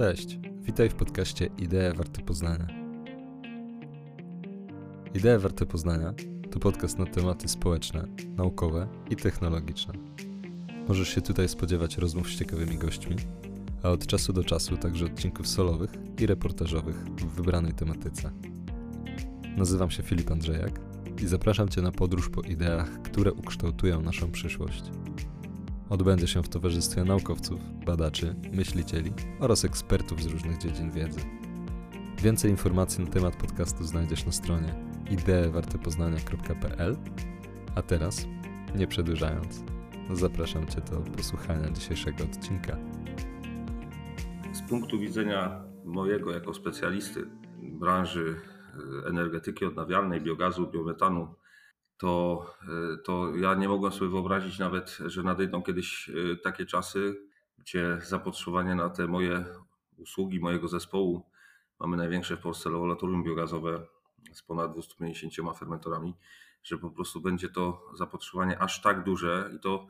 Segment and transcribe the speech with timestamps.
[0.00, 2.66] Cześć, witaj w podcaście Idee Warte Poznania.
[5.14, 6.14] Idee Warte Poznania
[6.50, 9.94] to podcast na tematy społeczne, naukowe i technologiczne.
[10.88, 13.16] Możesz się tutaj spodziewać rozmów z ciekawymi gośćmi,
[13.82, 18.30] a od czasu do czasu także odcinków solowych i reportażowych w wybranej tematyce.
[19.56, 20.80] Nazywam się Filip Andrzejak
[21.22, 24.82] i zapraszam Cię na podróż po ideach, które ukształtują naszą przyszłość.
[25.90, 31.20] Odbędzie się w towarzystwie naukowców, badaczy, myślicieli oraz ekspertów z różnych dziedzin wiedzy.
[32.22, 34.74] Więcej informacji na temat podcastu znajdziesz na stronie
[35.10, 36.96] ideewartepoznania.pl
[37.74, 38.26] A teraz,
[38.74, 39.64] nie przedłużając,
[40.12, 42.76] zapraszam Cię do posłuchania dzisiejszego odcinka.
[44.52, 47.26] Z punktu widzenia mojego jako specjalisty
[47.62, 48.36] branży
[49.04, 51.34] e, energetyki odnawialnej, biogazu, biometanu,
[52.00, 57.16] to, e, to ja nie mogłem sobie wyobrazić nawet, że nadejdą kiedyś e, takie czasy,
[57.58, 59.44] gdzie zapotrzebowanie na te moje
[59.96, 61.26] usługi, mojego zespołu,
[61.80, 63.86] mamy największe w Polsce laboratorium biogazowe
[64.32, 66.14] z ponad 250 fermentorami,
[66.62, 69.86] że po prostu będzie to zapotrzebowanie aż tak duże i to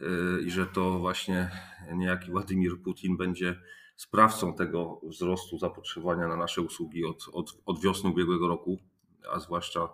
[0.00, 0.06] e,
[0.42, 1.50] i że to właśnie
[1.94, 3.60] niejaki Władimir Putin będzie
[3.96, 8.78] sprawcą tego wzrostu zapotrzebowania na nasze usługi od, od, od wiosny ubiegłego roku,
[9.32, 9.88] a zwłaszcza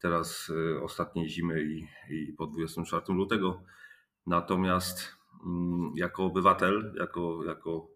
[0.00, 3.62] teraz y, ostatniej zimy i, i po 24 lutego.
[4.26, 7.88] Natomiast mm, jako obywatel, jako, jako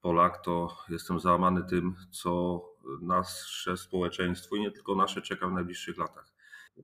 [0.00, 2.62] Polak, to jestem załamany tym, co
[3.02, 6.32] nasze społeczeństwo i nie tylko nasze czeka w najbliższych latach.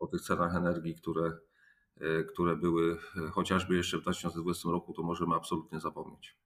[0.01, 1.33] O tych cenach energii, które,
[2.03, 2.99] y, które były
[3.33, 6.37] chociażby jeszcze w 2020 roku, to możemy absolutnie zapomnieć.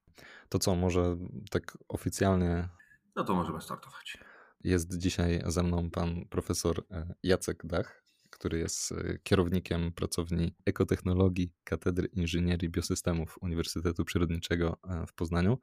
[0.48, 1.16] To co, może
[1.50, 2.68] tak oficjalnie?
[3.16, 4.18] No to możemy startować.
[4.64, 6.84] Jest dzisiaj ze mną pan profesor
[7.22, 8.03] Jacek Dach,
[8.34, 15.58] który jest e, kierownikiem pracowni ekotechnologii Katedry Inżynierii Biosystemów Uniwersytetu Przyrodniczego e, w Poznaniu.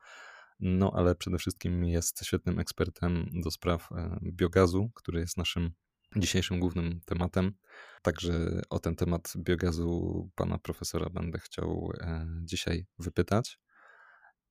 [0.60, 5.72] No, ale przede wszystkim jest świetnym ekspertem do spraw e, biogazu, który jest naszym
[6.16, 7.54] dzisiejszym głównym tematem.
[8.02, 11.92] Także o ten temat biogazu pana profesora będę chciał
[12.44, 13.60] dzisiaj wypytać.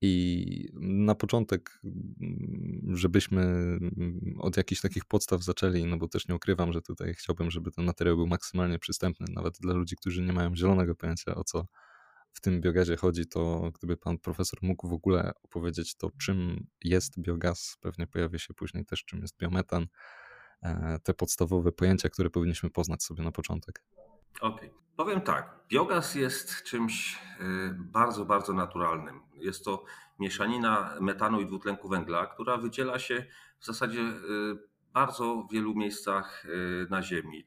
[0.03, 6.34] I na początek, mm, żebyśmy mm, od jakichś takich podstaw zaczęli, no bo też nie
[6.34, 10.33] ukrywam, że tutaj chciałbym, żeby ten materiał był maksymalnie przystępny, nawet dla ludzi, którzy nie
[10.33, 11.66] mają zielonego pojęcia o co
[12.33, 17.21] w tym biogazie chodzi, to gdyby pan profesor mógł w ogóle opowiedzieć to, czym jest
[17.21, 19.87] biogaz, pewnie pojawi się później też, czym jest biometan,
[20.62, 23.84] e, te podstawowe pojęcia, które powinniśmy poznać sobie na początek.
[24.41, 24.68] Okej.
[24.68, 24.80] Okay.
[24.96, 25.60] Powiem tak.
[25.68, 29.20] Biogaz jest czymś y, bardzo, bardzo naturalnym.
[29.34, 29.84] Jest to
[30.18, 33.26] mieszanina metanu i dwutlenku węgla, która wydziela się
[33.58, 34.12] w zasadzie y,
[34.92, 37.46] bardzo wielu miejscach y, na Ziemi.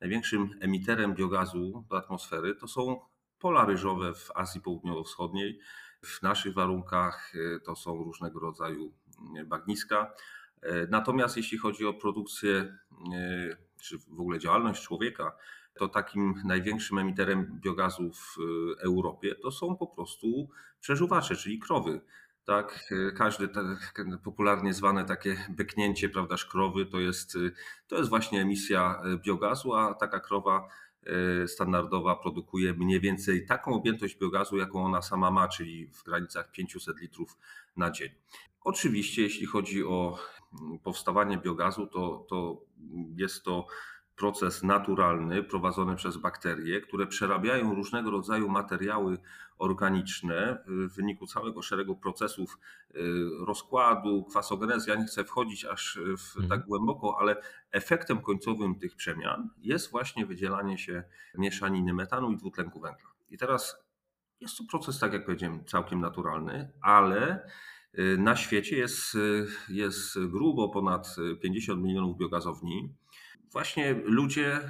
[0.00, 3.00] Największym emiterem biogazu do atmosfery to są
[3.38, 5.58] pola ryżowe w Azji Południowo-Wschodniej.
[6.02, 7.32] W naszych warunkach
[7.64, 8.92] to są różnego rodzaju
[9.46, 10.12] bagniska.
[10.88, 12.78] Natomiast jeśli chodzi o produkcję,
[13.80, 15.36] czy w ogóle działalność człowieka,
[15.78, 20.48] to takim największym emiterem biogazu w y, Europie to są po prostu
[20.80, 22.00] przeżuwacze, czyli krowy.
[22.44, 23.76] Tak, y, każde te,
[24.24, 27.52] popularnie zwane takie beknięcie, prawda, krowy to jest, y,
[27.86, 30.68] to jest właśnie emisja biogazu, a taka krowa
[31.46, 37.00] standardowa produkuje mniej więcej taką objętość biogazu, jaką ona sama ma, czyli w granicach 500
[37.00, 37.38] litrów
[37.76, 38.10] na dzień.
[38.66, 40.18] Oczywiście, jeśli chodzi o
[40.62, 42.62] mm, powstawanie biogazu, to, to
[43.16, 43.66] jest to
[44.16, 49.18] proces naturalny prowadzony przez bakterie, które przerabiają różnego rodzaju materiały
[49.58, 52.58] organiczne w wyniku całego szeregu procesów
[52.94, 52.98] y,
[53.46, 54.90] rozkładu, kwasogenezy.
[54.90, 56.48] Ja nie chcę wchodzić aż w mhm.
[56.48, 57.36] tak głęboko, ale
[57.70, 61.04] efektem końcowym tych przemian jest właśnie wydzielanie się
[61.38, 63.10] mieszaniny metanu i dwutlenku węgla.
[63.30, 63.86] I teraz
[64.40, 67.48] jest to proces, tak jak powiedziałem, całkiem naturalny, ale
[67.98, 72.94] y, na świecie jest, y, jest grubo ponad 50 milionów biogazowni
[73.56, 74.60] właśnie ludzie,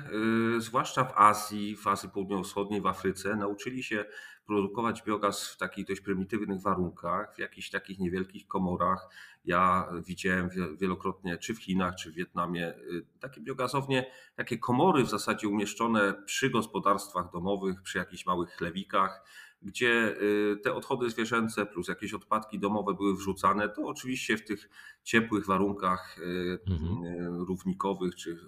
[0.57, 4.05] y, zwłaszcza w Azji, w Azji Południowo-Wschodniej, w Afryce, nauczyli się
[4.47, 9.09] produkować biogaz w takich dość prymitywnych warunkach, w jakichś takich niewielkich komorach.
[9.45, 10.51] Ja widziałem
[10.81, 16.15] wielokrotnie, czy w Chinach, czy w Wietnamie, y, takie biogazownie, takie komory w zasadzie umieszczone
[16.27, 19.25] przy gospodarstwach domowych, przy jakichś małych chlewikach
[19.67, 24.69] gdzie y, te odchody zwierzęce plus jakieś odpadki domowe były wrzucane, to oczywiście w tych
[25.03, 27.05] ciepłych warunkach y, mhm.
[27.05, 28.39] Y, równikowych czy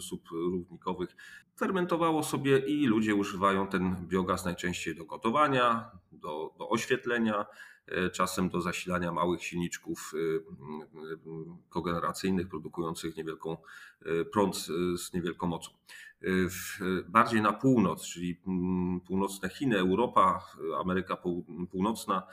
[0.00, 1.16] subrównikowych
[1.56, 7.46] fermentowało sobie i ludzie używają ten biogaz najczęściej do gotowania, do, do oświetlenia,
[8.12, 10.12] czasem do zasilania małych silniczków
[11.68, 13.56] kogeneracyjnych produkujących niewielką
[14.32, 14.56] prąd
[14.96, 15.70] z niewielką mocą.
[17.08, 20.46] Bardziej na północ, czyli mm, północne Chiny, Europa,
[20.80, 21.16] Ameryka
[21.70, 22.26] Północna,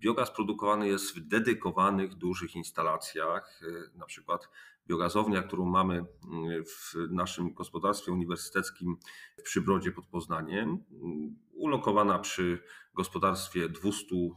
[0.00, 3.60] biogaz produkowany jest w dedykowanych dużych instalacjach,
[3.94, 4.48] na przykład
[4.88, 8.96] biogazownia, którą mamy mm, w naszym gospodarstwie uniwersyteckim
[9.38, 12.62] w Przybrodzie pod Poznaniem, mm, ulokowana przy
[12.94, 14.28] gospodarstwie 200 y,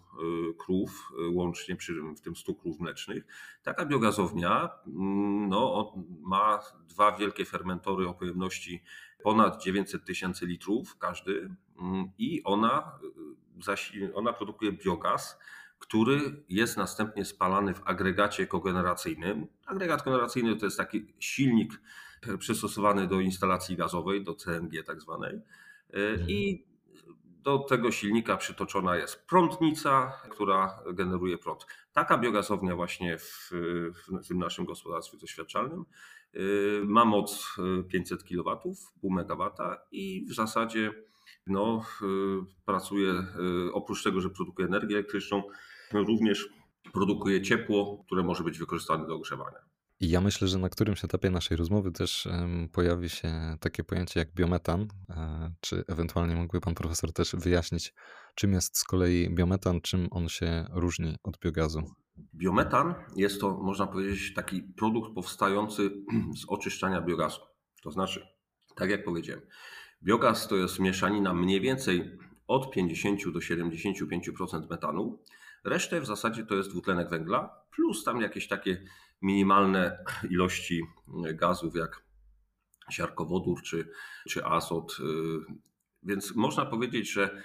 [0.57, 3.24] krów, y, łącznie przy, w tym 100 krów mlecznych.
[3.63, 8.84] Taka biogazownia mm, no, ma dwa wielkie fermentory o pojemności
[9.24, 11.56] ponad 900 tysięcy litrów każdy
[12.18, 13.00] i ona,
[13.95, 15.40] y, ona produkuje biogaz
[15.80, 19.48] który jest następnie spalany w agregacie kogeneracyjnym.
[19.66, 21.81] Agregat kogeneracyjny to jest taki silnik
[22.40, 25.36] przystosowany do instalacji gazowej, do CNG tak zwanej.
[25.36, 25.42] E,
[25.94, 26.30] mhm.
[26.30, 26.70] I
[27.26, 31.66] do tego silnika przytoczona jest prądnica, która generuje prąd.
[31.94, 33.52] Taka biogazownia właśnie w,
[34.08, 35.86] w tym naszym gospodarstwie doświadczalnym
[36.34, 36.40] e,
[36.84, 37.56] ma moc
[37.88, 41.08] 500 kW, pół megawata i w zasadzie
[41.47, 41.86] no,
[42.65, 43.13] pracuje,
[43.74, 45.44] oprócz tego, że produkuje energię elektryczną,
[45.94, 46.50] również
[46.94, 49.69] produkuje ciepło, które może być wykorzystane do ogrzewania.
[50.01, 52.27] I ja myślę, że na którymś etapie naszej rozmowy też
[52.71, 54.88] pojawi się takie pojęcie jak biometan.
[55.09, 57.94] E, czy ewentualnie mógłby pan profesor też wyjaśnić,
[58.35, 61.83] czym jest z kolei biometan, czym on się różni od biogazu?
[62.35, 65.89] Biometan jest to, można powiedzieć, taki produkt powstający
[66.42, 67.42] z oczyszczania biogazu.
[67.83, 68.27] To znaczy,
[68.75, 69.42] tak jak powiedziałem,
[70.04, 72.18] biogaz to jest mieszanina mniej więcej
[72.48, 75.19] od 50 do 75% metanu,
[75.63, 78.84] Resztę w zasadzie to jest dwutlenek węgla, plus tam jakieś takie
[79.22, 79.98] minimalne
[80.30, 80.81] ilości
[81.34, 82.04] gazów, jak
[82.90, 83.92] siarkowodór czy,
[84.30, 84.98] czy azot.
[86.04, 87.44] Więc można powiedzieć, że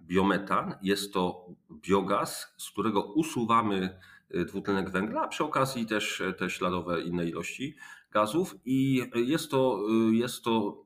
[0.00, 4.00] biometan jest to biogaz, z którego usuwamy
[4.46, 7.76] dwutlenek węgla, a przy okazji też te śladowe inne ilości
[8.10, 8.54] gazów.
[8.64, 10.84] I jest to, jest to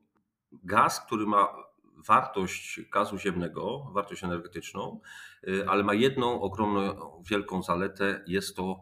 [0.51, 1.47] gaz, który ma
[2.07, 4.99] wartość gazu ziemnego, wartość energetyczną,
[5.47, 8.23] y, ale ma jedną ogromną, wielką zaletę.
[8.27, 8.79] Jest to,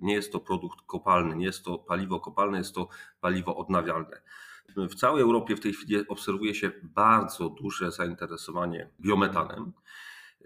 [0.00, 2.88] nie jest to produkt kopalny, nie jest to paliwo kopalne, jest to
[3.20, 4.22] paliwo odnawialne.
[4.76, 9.72] W całej Europie w tej chwili obserwuje się bardzo duże zainteresowanie biometanem,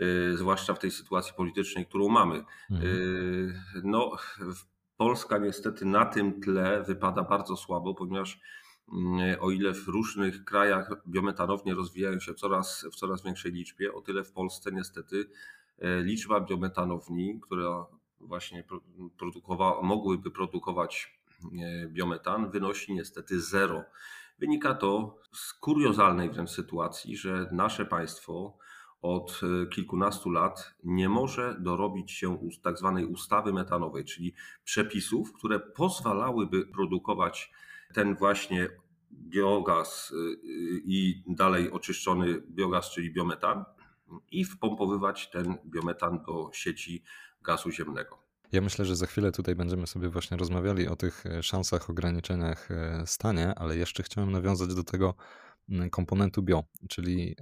[0.00, 2.44] y, zwłaszcza w tej sytuacji politycznej, którą mamy.
[2.70, 2.90] Mhm.
[2.90, 3.54] Y,
[3.84, 4.12] no,
[4.96, 8.40] Polska niestety na tym tle wypada bardzo słabo, ponieważ
[9.40, 14.24] o ile w różnych krajach biometanownie rozwijają się coraz, w coraz większej liczbie, o tyle
[14.24, 15.30] w Polsce niestety
[15.78, 17.84] e, liczba biometanowni, które
[18.20, 18.64] właśnie
[19.18, 23.84] produkowa- mogłyby produkować e, biometan, wynosi niestety zero.
[24.38, 28.58] Wynika to z kuriozalnej wręcz sytuacji, że nasze państwo
[29.02, 34.34] od e, kilkunastu lat nie może dorobić się tak zwanej ustawy metanowej, czyli
[34.64, 37.52] przepisów, które pozwalałyby produkować
[37.96, 38.68] ten właśnie
[39.12, 40.38] biogaz y, y,
[40.84, 43.64] i dalej oczyszczony biogaz, czyli biometan,
[44.30, 47.02] i wpompowywać ten biometan do sieci
[47.42, 48.18] gazu ziemnego.
[48.52, 52.70] Ja myślę, że za chwilę tutaj będziemy sobie właśnie rozmawiali o tych e, szansach, ograniczeniach
[52.70, 55.14] e, stanie, ale jeszcze chciałem nawiązać do tego
[55.68, 57.36] mm, komponentu bio, czyli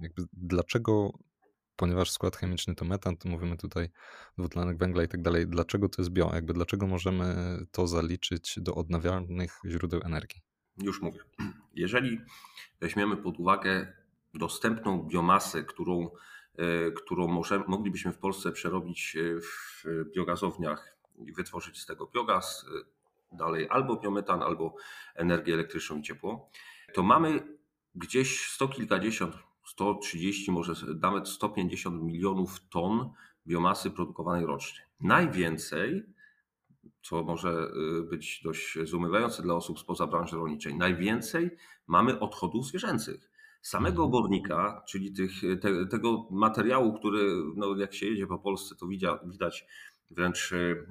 [0.00, 1.12] jakby dlaczego,
[1.80, 3.88] ponieważ skład chemiczny to metan, to mówimy tutaj
[4.38, 8.74] dwutlenek węgla i tak dalej, dlaczego to jest bio, jakby dlaczego możemy to zaliczyć do
[8.74, 10.42] odnawialnych źródeł energii?
[10.78, 11.20] Już mówię.
[11.74, 12.20] Jeżeli
[12.80, 13.92] weźmiemy pod uwagę
[14.34, 16.10] dostępną biomasę, którą,
[16.58, 22.66] e, którą może, moglibyśmy w Polsce przerobić e, w biogazowniach i wytworzyć z tego biogaz,
[23.32, 24.74] e, dalej albo biometan, albo
[25.14, 26.50] energię elektryczną i ciepło,
[26.94, 27.58] to mamy
[27.94, 33.10] gdzieś sto kilkadziesiąt, 130, może nawet 150 milionów ton
[33.46, 34.80] biomasy produkowanej rocznie.
[35.00, 36.02] Najwięcej
[37.02, 40.74] co może y, być dość zdumiewające dla osób spoza branży rolniczej.
[40.74, 41.50] Najwięcej
[41.86, 43.30] mamy odchodów zwierzęcych.
[43.62, 44.08] Samego mhm.
[44.08, 48.86] obornika, czyli tych, te, tego materiału, który no jak się jedzie po Polsce, to
[49.24, 49.66] widać
[50.10, 50.86] wręcz y,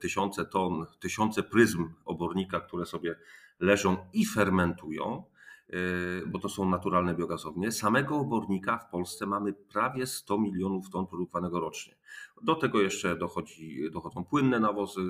[0.00, 3.16] tysiące ton, tysiące pryzm obornika, które sobie
[3.60, 5.24] leżą i fermentują.
[5.74, 7.72] Y, bo to są naturalne biogazownie.
[7.72, 11.94] Samego obornika w Polsce mamy prawie 100 milionów ton produkowanego rocznie.
[12.42, 15.00] Do tego jeszcze dochodzi, dochodzą płynne nawozy,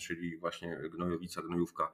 [0.00, 1.92] czyli właśnie gnojowica, gnojówka.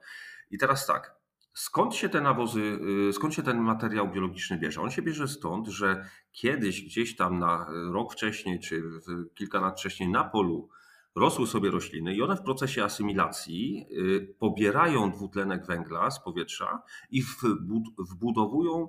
[0.51, 1.15] I teraz tak,
[1.53, 4.81] skąd się te nawozy, y, skąd się ten materiał biologiczny bierze?
[4.81, 8.83] On się bierze stąd, że kiedyś gdzieś tam na rok wcześniej, czy
[9.35, 10.69] kilka lat wcześniej na polu
[11.15, 17.23] rosły sobie rośliny i one w procesie asymilacji y, pobierają dwutlenek węgla z powietrza i
[18.11, 18.87] wbudowują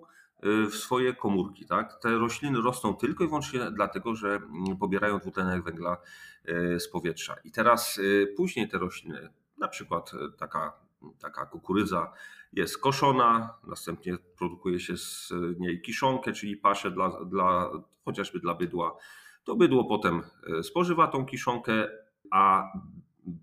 [0.70, 1.66] w swoje komórki.
[1.66, 2.00] Tak?
[2.00, 5.96] Te rośliny rosną tylko i wyłącznie dlatego, że mm, pobierają dwutlenek węgla
[6.78, 7.36] z powietrza.
[7.44, 8.00] I teraz
[8.36, 9.28] później te rośliny,
[9.58, 10.72] na przykład taka,
[11.20, 12.12] taka kukurydza,
[12.52, 17.70] jest koszona, następnie produkuje się z niej kiszonkę, czyli paszę dla, dla,
[18.04, 18.96] chociażby dla bydła.
[19.44, 20.22] To bydło potem
[20.62, 21.88] spożywa tą kiszonkę,
[22.34, 22.72] a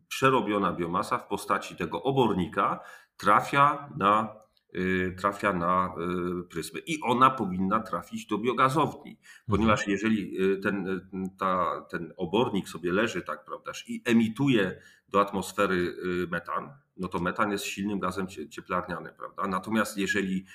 [0.08, 2.80] przerobiona biomasa w postaci tego obornika
[3.18, 4.36] trafia na,
[4.76, 5.96] y, trafia na
[6.42, 6.80] y, pryzmy.
[6.80, 9.18] I ona powinna trafić do biogazowni,
[9.48, 9.92] ponieważ mhm.
[9.92, 11.02] jeżeli y, ten,
[11.38, 15.96] ta, ten obornik sobie leży, tak prawda, i emituje do atmosfery
[16.32, 19.48] metan, no to metan jest silnym gazem cieplarnianym, prawda?
[19.48, 20.46] Natomiast jeżeli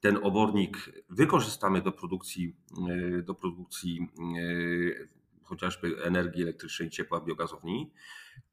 [0.00, 2.56] ten obornik wykorzystamy do produkcji,
[3.22, 4.08] do produkcji
[5.44, 7.90] chociażby energii elektrycznej, ciepła w biogazowni,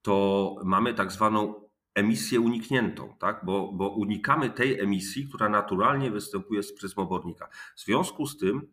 [0.01, 3.41] to mamy tak zwaną emisję unikniętą, tak?
[3.45, 7.49] bo, bo unikamy tej emisji, która naturalnie występuje z pryzmobornika.
[7.75, 8.67] W związku z tym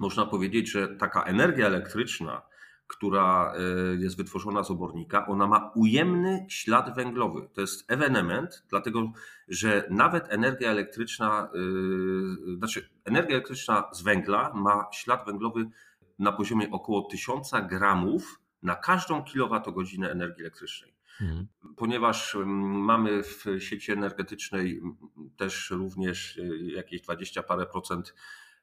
[0.00, 2.42] można powiedzieć, że taka energia elektryczna,
[2.86, 7.48] która e, jest wytworzona z obornika, ona ma ujemny ślad węglowy.
[7.52, 9.12] To jest ewenement, dlatego
[9.48, 15.70] że nawet energia elektryczna, yy, znaczy energia elektryczna z węgla ma ślad węglowy
[16.18, 20.94] na poziomie około 1000 gramów na każdą kilowatogodzinę energii elektrycznej.
[21.20, 21.46] Mhm.
[21.76, 22.48] Ponieważ mm,
[22.84, 24.96] mamy w sieci energetycznej mm,
[25.36, 28.14] też również y, jakieś 20 parę procent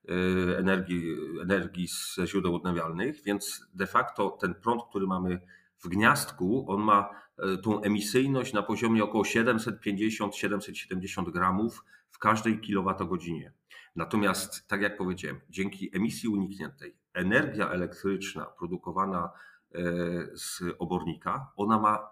[0.09, 5.41] y, energii, energii ze źródeł odnawialnych, więc de facto ten prąd, który mamy
[5.83, 7.09] w gniazdku, on ma
[7.53, 13.53] y, tą emisyjność na poziomie około 750-770 gramów w każdej kilowatogodzinie.
[13.95, 19.31] Natomiast, tak jak powiedziałem, dzięki emisji unikniętej, energia elektryczna produkowana
[19.75, 19.81] e,
[20.33, 22.09] z obornika, ona ma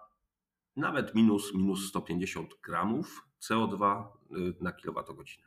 [0.76, 4.04] nawet minus, minus 150 gramów CO2 e,
[4.60, 5.46] na kilowatogodzinę.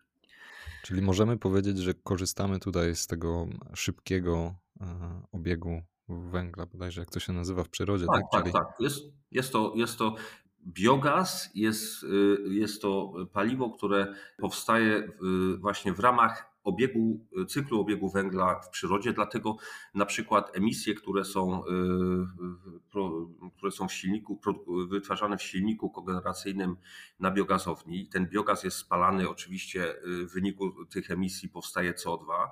[0.83, 7.19] Czyli możemy powiedzieć, że korzystamy tutaj z tego szybkiego e, obiegu węgla, bodajże jak to
[7.19, 8.05] się nazywa w przyrodzie.
[8.05, 8.43] Tak, tak, tak.
[8.43, 8.53] Czyli...
[8.53, 8.79] tak.
[8.79, 9.00] Jest,
[9.31, 10.15] jest, to, jest to
[10.67, 12.05] biogaz, jest,
[12.50, 15.12] jest to paliwo, które powstaje
[15.60, 19.58] właśnie w ramach obiegu, cyklu obiegu węgla w przyrodzie, dlatego
[19.93, 21.70] na przykład emisje, które są, y,
[23.58, 24.39] które są w silniku,
[24.89, 26.75] wytwarzane w silniku kogeneracyjnym
[27.20, 32.50] na biogazowni, ten biogaz jest spalany oczywiście y, w wyniku tych emisji powstaje CO2,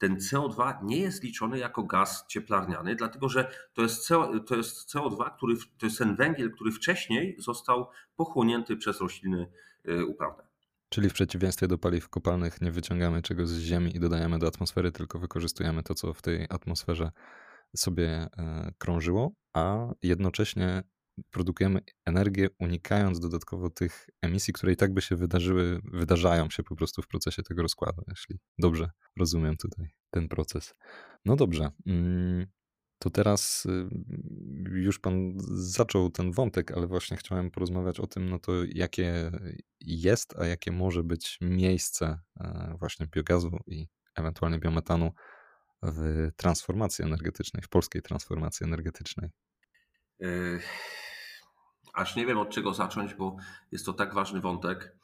[0.00, 4.94] ten CO2 nie jest liczony jako gaz cieplarniany, dlatego że to jest, CO, to jest
[4.94, 9.46] CO2, który, to jest ten węgiel, który wcześniej został pochłonięty przez rośliny
[9.88, 10.49] y, uprawne.
[10.92, 14.92] Czyli w przeciwieństwie do paliw kopalnych nie wyciągamy czegoś z ziemi i dodajemy do atmosfery,
[14.92, 17.10] tylko wykorzystujemy to, co w tej atmosferze
[17.76, 20.82] sobie e, krążyło, a jednocześnie
[21.30, 26.76] produkujemy energię, unikając dodatkowo tych emisji, które i tak by się wydarzyły, wydarzają się po
[26.76, 30.74] prostu w procesie tego rozkładu, jeśli dobrze rozumiem tutaj ten proces.
[31.24, 31.70] No dobrze.
[33.02, 33.88] To teraz y,
[34.70, 39.30] już pan zaczął ten wątek, ale właśnie chciałem porozmawiać o tym, no to jakie
[39.80, 45.12] jest, a jakie może być miejsce e, właśnie biogazu i ewentualnie biometanu
[45.82, 49.30] w transformacji energetycznej, w polskiej transformacji energetycznej.
[50.22, 50.26] E,
[51.94, 53.36] aż nie wiem od czego zacząć, bo
[53.72, 54.96] jest to tak ważny wątek.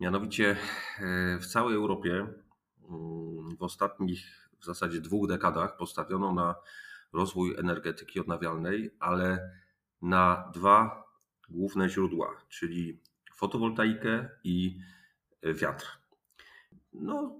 [0.00, 6.54] Mianowicie e, w całej Europie mm, w ostatnich w zasadzie dwóch dekadach postawiono na
[7.12, 9.50] rozwój energetyki odnawialnej, ale
[10.02, 11.04] na dwa
[11.48, 13.00] główne źródła, czyli
[13.34, 14.78] fotowoltaikę i
[15.42, 15.86] wiatr.
[16.92, 17.36] No,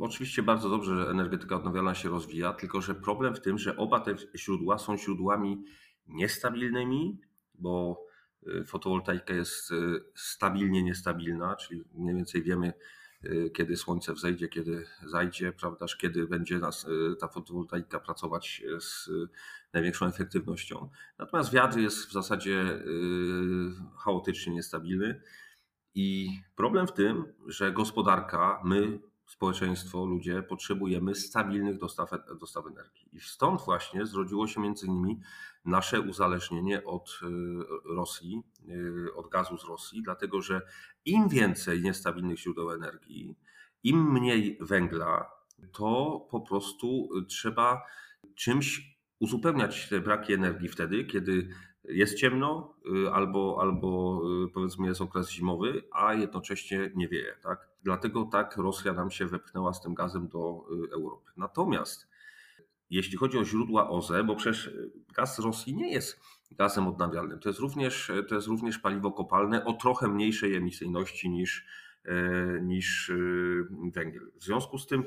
[0.00, 4.00] oczywiście bardzo dobrze, że energetyka odnawialna się rozwija, tylko że problem w tym, że oba
[4.00, 5.64] te źródła są źródłami
[6.06, 7.20] niestabilnymi,
[7.54, 8.04] bo
[8.46, 12.72] y, fotowoltaika jest y, stabilnie niestabilna, czyli mniej więcej wiemy,
[13.54, 19.10] kiedy słońce wzejdzie, kiedy zajdzie, prawdaż, kiedy będzie nas y, ta fotowoltaika pracować y, z
[19.72, 20.88] największą efektywnością.
[21.18, 22.82] Natomiast wiatr jest w zasadzie
[23.98, 25.20] chaotycznie niestabilny
[25.94, 32.10] i problem w tym, że gospodarka, my, społeczeństwo, ludzie potrzebujemy stabilnych dostaw,
[32.40, 33.08] dostaw energii.
[33.12, 35.20] I stąd właśnie zrodziło się między innymi
[35.64, 37.20] nasze uzależnienie od
[37.84, 38.42] Rosji,
[39.16, 40.62] od gazu z Rosji, dlatego że
[41.04, 43.36] im więcej niestabilnych źródeł energii,
[43.82, 45.30] im mniej węgla,
[45.72, 47.82] to po prostu trzeba
[48.34, 51.48] czymś uzupełniać te braki energii wtedy, kiedy
[51.84, 52.74] jest ciemno
[53.06, 57.36] y, albo, albo y, powiedzmy jest okres zimowy, a jednocześnie nie wieje.
[57.42, 57.68] Tak?
[57.82, 61.30] Dlatego tak Rosja nam się wepchnęła z tym gazem do y, Europy.
[61.36, 62.11] Natomiast
[62.96, 64.70] jeśli chodzi o źródła OZE, bo przecież
[65.14, 66.20] gaz z Rosji nie jest
[66.50, 67.38] gazem odnawialnym.
[67.38, 71.66] To jest również, to jest również paliwo kopalne o trochę mniejszej emisyjności niż,
[72.62, 73.12] niż
[73.94, 74.32] węgiel.
[74.36, 75.04] W związku z tym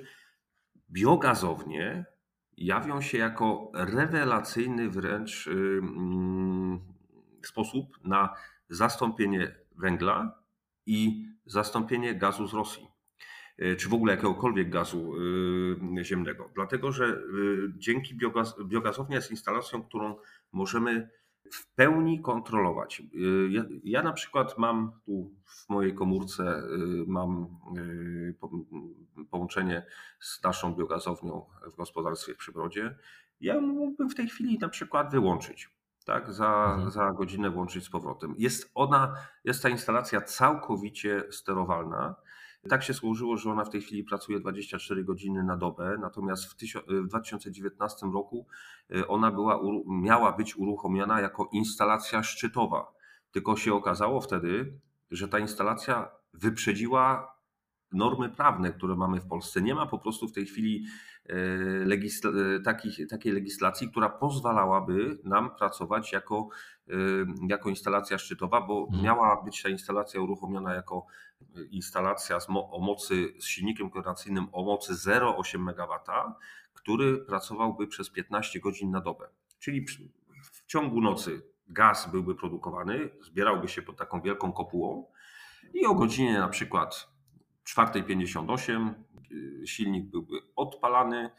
[0.90, 2.06] biogazownie
[2.58, 6.80] jawią się jako rewelacyjny wręcz mm,
[7.46, 8.34] sposób na
[8.70, 10.40] zastąpienie węgla
[10.86, 12.95] i zastąpienie gazu z Rosji, e,
[13.78, 15.14] czy w ogóle jakiegokolwiek gazu
[15.98, 16.50] e, ziemnego.
[16.56, 17.18] Dlatego, że e,
[17.78, 20.16] dzięki biogaz, biogazownia jest instalacją, którą
[20.52, 21.10] możemy
[21.54, 23.04] w pełni kontrolować.
[23.50, 26.64] Ja, ja, na przykład mam tu w mojej komórce
[27.08, 27.48] mam
[29.32, 29.86] połączenie
[30.20, 32.98] z naszą biogazownią w gospodarstwie w Przybrodzie.
[33.42, 35.70] Ja mógłbym w tej chwili na przykład wyłączyć
[36.06, 36.92] tak, za, mhm.
[36.92, 38.36] za godzinę włączyć z powrotem.
[38.38, 42.16] Jest ona, jest ta instalacja całkowicie sterowalna.
[42.70, 46.56] Tak się złożyło, że ona w tej chwili pracuje 24 godziny na dobę, natomiast w,
[46.88, 48.48] w 2019 roku
[48.96, 52.94] y, ona była, miała być uruchomiona jako instalacja szczytowa.
[53.32, 54.80] Tylko się okazało wtedy,
[55.12, 57.36] że ta instalacja wyprzedziła
[57.92, 59.62] normy prawne, które mamy w Polsce.
[59.62, 60.86] Nie ma po prostu w tej chwili
[61.26, 61.36] e,
[61.86, 66.48] legisla e, takich, takiej legislacji, która pozwalałaby nam pracować jako,
[66.90, 66.94] e,
[67.50, 69.06] jako instalacja szczytowa, bo hmm.
[69.06, 71.06] miała być ta instalacja uruchomiona jako
[71.72, 76.00] instalacja mo o mocy z silnikiem koordynacyjnym o mocy 0,8 MW,
[76.74, 79.30] który pracowałby przez 15 godzin na dobę.
[79.60, 79.86] Czyli
[80.42, 85.06] w ciągu nocy gaz byłby produkowany, zbierałby się pod taką wielką kopułą
[85.74, 87.08] i o godzinie na przykład
[87.70, 88.94] 4.58
[89.32, 91.30] y, silnik byłby odpalany.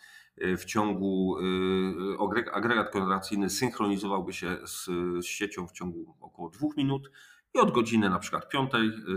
[0.42, 1.38] Y, w ciągu
[2.40, 4.88] y, agregat kondensacyjny synchronizowałby się z,
[5.26, 7.10] siecią w ciągu około dwóch minut
[7.56, 8.70] i od godziny na przykład 5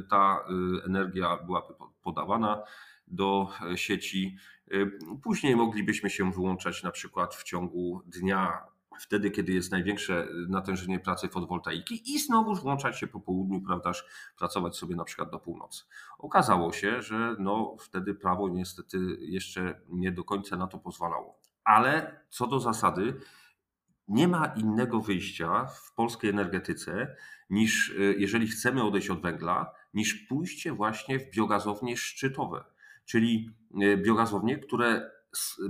[0.10, 0.46] ta
[0.86, 2.64] energia byłaby podawana
[3.08, 4.38] do sieci.
[5.24, 8.62] Później moglibyśmy się wyłączać na przykład w ciągu dnia
[9.00, 14.06] wtedy, kiedy jest największe natężenie pracy fotowoltaiki i znowu włączać się po południu, prawdaż,
[14.38, 15.84] pracować sobie na przykład do północy.
[16.18, 21.40] Okazało się, że no, wtedy prawo niestety jeszcze nie do końca na to pozwalało.
[21.64, 23.20] Ale co do zasady,
[24.10, 27.16] nie ma innego wyjścia w polskiej energetyce
[27.50, 32.64] niż, e, jeżeli chcemy odejść od węgla, niż pójście właśnie w biogazownie szczytowe,
[33.06, 33.50] czyli
[33.82, 35.12] e, biogazownie, które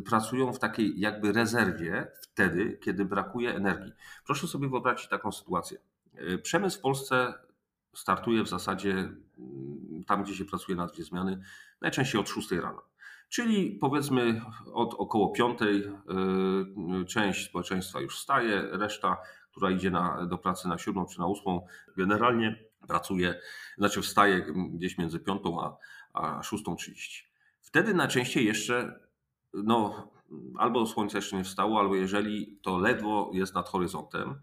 [0.06, 3.94] pracują w takiej jakby rezerwie wtedy, kiedy brakuje energii.
[4.26, 5.78] Proszę sobie wyobrazić taką sytuację.
[6.16, 7.34] E, przemysł w Polsce
[7.94, 11.42] startuje w zasadzie mm, tam, gdzie się pracuje na dwie zmiany,
[11.82, 12.89] najczęściej od 6 rano.
[13.30, 14.42] Czyli powiedzmy
[14.74, 19.18] od około 5 e, część społeczeństwa już wstaje, reszta,
[19.52, 21.60] która idzie na, do pracy na 7 czy na 8,
[21.98, 23.40] generalnie pracuje,
[23.78, 25.78] znaczy wstaje gdzieś między 5 a,
[26.14, 27.24] a 6.30.
[27.62, 29.00] Wtedy najczęściej jeszcze
[29.54, 30.12] no,
[30.58, 34.42] albo słońce jeszcze nie wstało, albo jeżeli to ledwo jest nad horyzontem,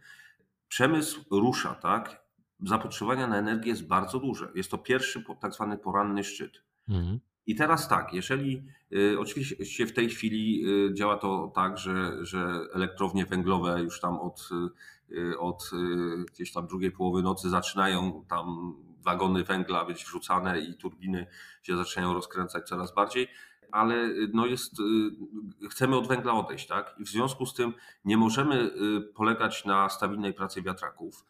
[0.69, 2.27] przemysł rusza, tak?
[2.61, 4.49] Zapotrzebowanie na energię jest bardzo duże.
[4.55, 6.63] Jest to pierwszy tak zwany poranny szczyt.
[6.89, 7.21] Mhm.
[7.47, 12.61] I teraz tak, jeżeli y, oczywiście w tej chwili y, działa to tak, że, że
[12.75, 14.49] elektrownie węglowe już tam od,
[15.11, 15.71] y, od
[16.33, 21.27] gdzieś tam drugiej połowy nocy zaczynają tam wagony węgla być wrzucane i turbiny
[21.63, 23.29] się zaczynają rozkręcać coraz bardziej
[23.71, 24.73] ale no jest,
[25.71, 26.95] chcemy od węgla odejść, tak?
[26.99, 28.71] I w związku z tym nie możemy
[29.15, 31.25] polegać na stabilnej pracy wiatraków.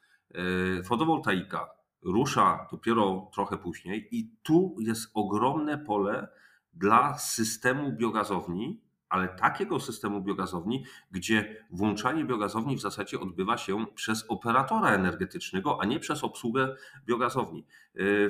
[0.84, 1.70] Fotowoltaika
[2.02, 6.28] rusza dopiero trochę później i tu jest ogromne pole
[6.74, 14.24] dla systemu biogazowni, ale takiego systemu biogazowni, gdzie włączanie biogazowni w zasadzie odbywa się przez
[14.28, 17.66] operatora energetycznego, a nie przez obsługę biogazowni.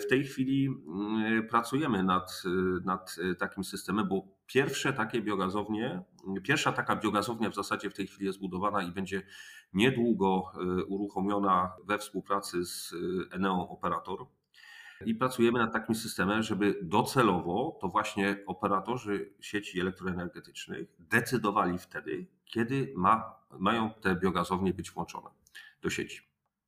[0.00, 2.42] W tej chwili mm, pracujemy nad,
[2.84, 6.02] nad takim systemem, bo pierwsze takie biogazownie,
[6.42, 9.22] pierwsza taka biogazownia w zasadzie w tej chwili jest budowana i będzie
[9.72, 12.94] niedługo e, uruchomiona we współpracy z
[13.32, 14.26] Eneo Operator
[15.04, 22.92] i pracujemy nad takim systemem, żeby docelowo to właśnie operatorzy sieci elektroenergetycznych decydowali wtedy, kiedy
[22.96, 25.30] ma, mają te biogazownie być włączone
[25.82, 26.20] do sieci.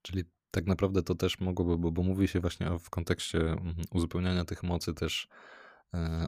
[0.03, 4.45] Czyli tak naprawdę to też mogłoby, bo, bo mówi się właśnie w kontekście mm, uzupełniania
[4.45, 5.29] tych mocy też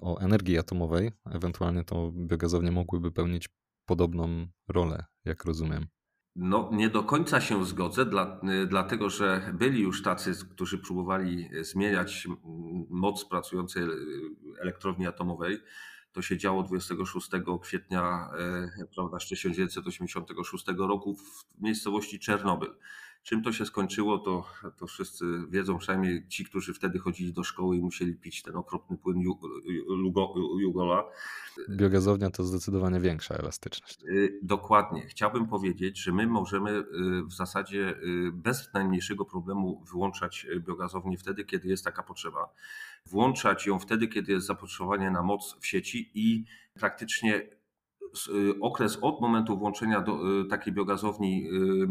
[0.01, 3.49] o energii atomowej, ewentualnie to biogazownie mogłyby pełnić
[3.87, 5.87] podobną rolę, jak rozumiem.
[6.37, 11.49] No, nie do końca się zgodzę, dla, y, dlatego że byli już tacy, którzy próbowali
[11.61, 12.29] zmieniać
[12.89, 13.83] moc pracującej
[14.61, 15.59] elektrowni atomowej.
[16.13, 17.29] To się działo 26
[17.63, 22.75] kwietnia e, prawda, 1986 roku w miejscowości Czernobyl.
[23.23, 24.45] Czym to się skończyło, to,
[24.77, 28.99] to wszyscy wiedzą, przynajmniej ci, którzy wtedy chodzili do szkoły i musieli pić ten okropny
[28.99, 29.21] płyn
[30.61, 31.05] Jugola.
[31.71, 34.05] Biogazownia to zdecydowanie większa elastyczność.
[34.05, 35.07] Y, dokładnie.
[35.07, 36.85] Chciałbym powiedzieć, że my możemy y,
[37.25, 42.55] w zasadzie y, bez najmniejszego problemu wyłączać biogazownię wtedy, kiedy jest taka potrzeba.
[43.07, 47.60] włączać ją wtedy, kiedy jest zapotrzebowanie na moc w sieci i praktycznie
[48.61, 51.87] okres od momentu włączenia do y, takiej biogazowni y,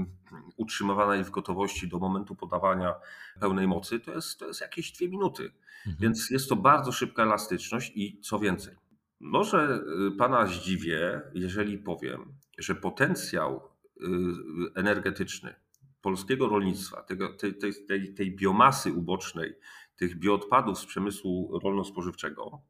[0.58, 2.96] utrzymywanej w gotowości do momentu podawania
[3.40, 5.44] pełnej mocy to jest, to jest jakieś dwie minuty.
[5.44, 5.98] Mhm.
[6.00, 8.76] Więc jest to bardzo szybka elastyczność i co więcej.
[9.20, 9.84] Może
[10.18, 13.62] Pana zdziwię, jeżeli powiem, że potencjał
[14.76, 15.56] energetyczny
[16.02, 17.54] polskiego rolnictwa, tego, tej,
[17.88, 19.56] tej, tej biomasy ubocznej,
[19.96, 22.62] tych bioodpadów z przemysłu rolno-spożywczego,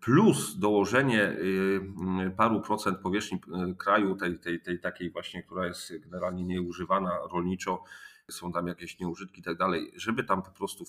[0.00, 1.80] plus dołożenie y,
[2.26, 7.18] y, paru procent powierzchni y, kraju, tej, tej, tej takiej właśnie, która jest generalnie nieużywana
[7.32, 7.84] rolniczo,
[8.30, 10.84] są tam jakieś nieużytki i tak dalej, żeby tam po prostu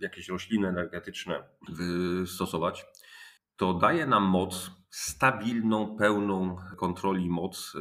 [0.00, 1.42] jakieś rośliny energetyczne
[2.26, 2.86] stosować,
[3.56, 7.72] to daje nam moc, stabilną, pełną kontroli moc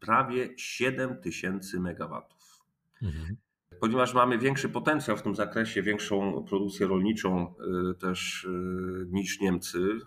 [0.00, 2.64] prawie 7 tysięcy megawatów.
[3.02, 3.36] Mhm
[3.80, 7.54] ponieważ mamy większy potencjał w tym zakresie, większą produkcję rolniczą
[7.90, 10.00] y, też y, niż Niemcy, y,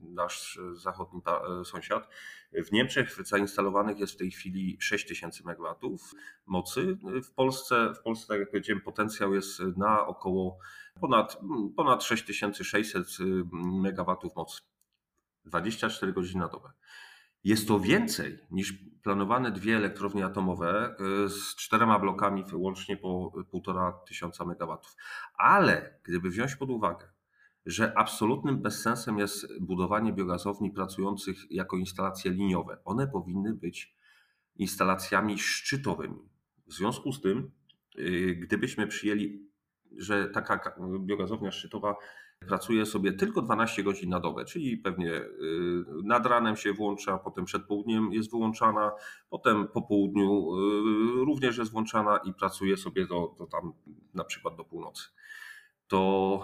[0.00, 1.20] nasz zachodni
[1.64, 2.08] sąsiad.
[2.52, 5.98] W Niemczech zainstalowanych jest w tej chwili 6000 MW
[6.46, 6.98] mocy.
[7.24, 10.58] W Polsce, w Polsce, tak jak powiedziałem, potencjał jest na około
[11.00, 11.40] ponad,
[11.76, 13.06] ponad 6600
[13.52, 14.60] MW mocy.
[15.44, 16.68] 24 godziny na dobę.
[17.44, 18.72] Jest to więcej niż
[19.02, 24.96] planowane dwie elektrownie atomowe e, z czterema blokami łącznie po półtora tysiąca megawatów.
[25.34, 27.06] Ale gdyby wziąć pod uwagę,
[27.66, 33.94] że absolutnym bezsensem jest budowanie biogazowni pracujących jako instalacje liniowe, one powinny być
[34.56, 36.28] instalacjami szczytowymi.
[36.66, 37.50] W związku z tym,
[37.98, 38.02] e,
[38.34, 39.48] gdybyśmy przyjęli,
[39.96, 41.96] że taka biogazownia szczytowa
[42.46, 45.30] pracuje sobie tylko 12 godzin na dobę, czyli pewnie y,
[46.04, 48.92] nad ranem się włącza, potem przed południem jest wyłączana,
[49.30, 50.56] potem po południu
[51.22, 53.72] y, również jest włączana i pracuje sobie do, do tam
[54.14, 55.02] na przykład do północy.
[55.88, 56.42] To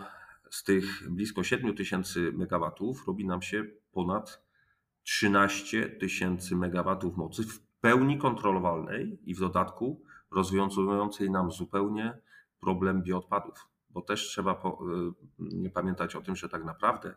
[0.50, 4.44] z tych blisko 7 tysięcy megawatów robi nam się ponad
[5.02, 12.18] 13 tysięcy megawatów mocy w pełni kontrolowalnej i w dodatku rozwiązującej nam zupełnie
[12.60, 14.78] problem bioodpadów bo też trzeba po,
[15.66, 17.14] y, pamiętać o tym, że tak naprawdę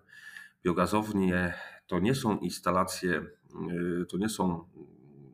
[0.64, 1.54] biogazownie
[1.88, 3.26] to nie są instalacje,
[4.02, 4.70] y, to nie są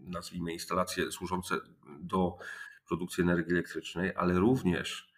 [0.05, 1.55] nazwijmy instalacje służące
[1.99, 2.37] do
[2.87, 5.13] produkcji energii elektrycznej, ale również,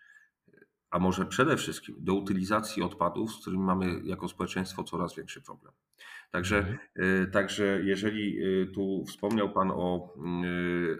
[0.89, 5.73] a może przede wszystkim do utylizacji odpadów, z którymi mamy jako społeczeństwo coraz większy problem.
[6.31, 6.77] Także, mhm.
[7.23, 8.39] Y, także jeżeli
[8.73, 10.13] tu wspomniał Pan o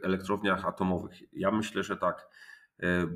[0.04, 2.28] elektrowniach atomowych, ja myślę, że tak,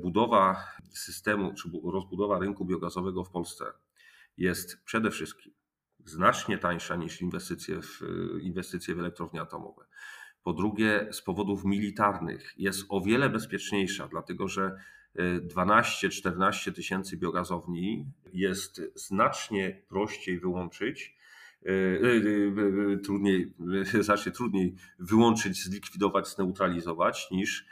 [0.02, 3.64] budowa systemu, czy rozbudowa rynku biogazowego w Polsce
[4.36, 5.52] jest przede wszystkim
[6.04, 8.00] znacznie tańsza niż inwestycje w,
[8.40, 9.84] inwestycje w elektrownie atomowe.
[10.42, 14.76] Po drugie, z powodów militarnych jest o wiele bezpieczniejsza, dlatego że
[15.16, 21.16] 12-14 e, tysięcy biogazowni jest znacznie prościej wyłączyć,
[21.62, 23.54] e, trudniej,
[24.00, 27.66] znacznie trudniej wyłączyć, zlikwidować, zneutralizować niż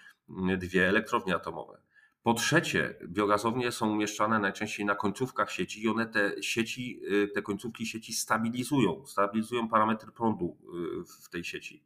[0.58, 1.78] dwie elektrownie atomowe.
[2.22, 7.42] Po trzecie, biogazownie są umieszczane najczęściej na końcówkach sieci i one te sieci, y, te
[7.42, 10.58] końcówki sieci stabilizują, stabilizują parametry prądu
[11.02, 11.84] y, w tej sieci.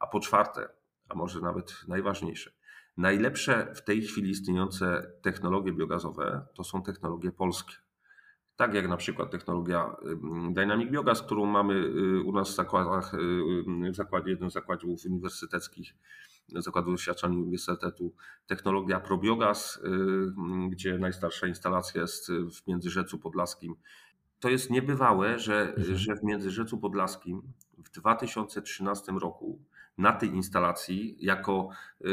[0.00, 0.68] A po czwarte,
[1.08, 2.52] a może nawet najważniejsze,
[2.96, 7.74] najlepsze w tej chwili istniejące technologie biogazowe to są technologie polskie.
[8.56, 9.96] Tak jak na przykład technologia
[10.50, 11.90] Dynamic Biogaz, którą mamy
[12.22, 13.12] u nas w zakładach,
[13.90, 15.94] w zakładzie, jednym z zakładów uniwersyteckich
[16.56, 18.14] Zakładu Doświadczeń Uniwersytetu
[18.46, 23.74] Technologia Probiogas, y, gdzie najstarsza instalacja jest w Międzyrzecu Podlaskim.
[24.40, 25.96] To jest niebywałe, że, mhm.
[25.96, 27.42] że w Międzyrzecu Podlaskim
[27.78, 29.58] w 2013 roku
[29.98, 31.68] na tej instalacji, jako
[32.00, 32.06] y,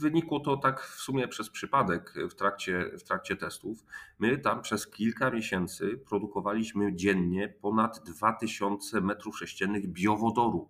[0.00, 3.84] wynikło to tak w sumie przez przypadek w trakcie, w trakcie testów,
[4.18, 10.68] my tam przez kilka miesięcy produkowaliśmy dziennie ponad 2000 m3 biowodoru.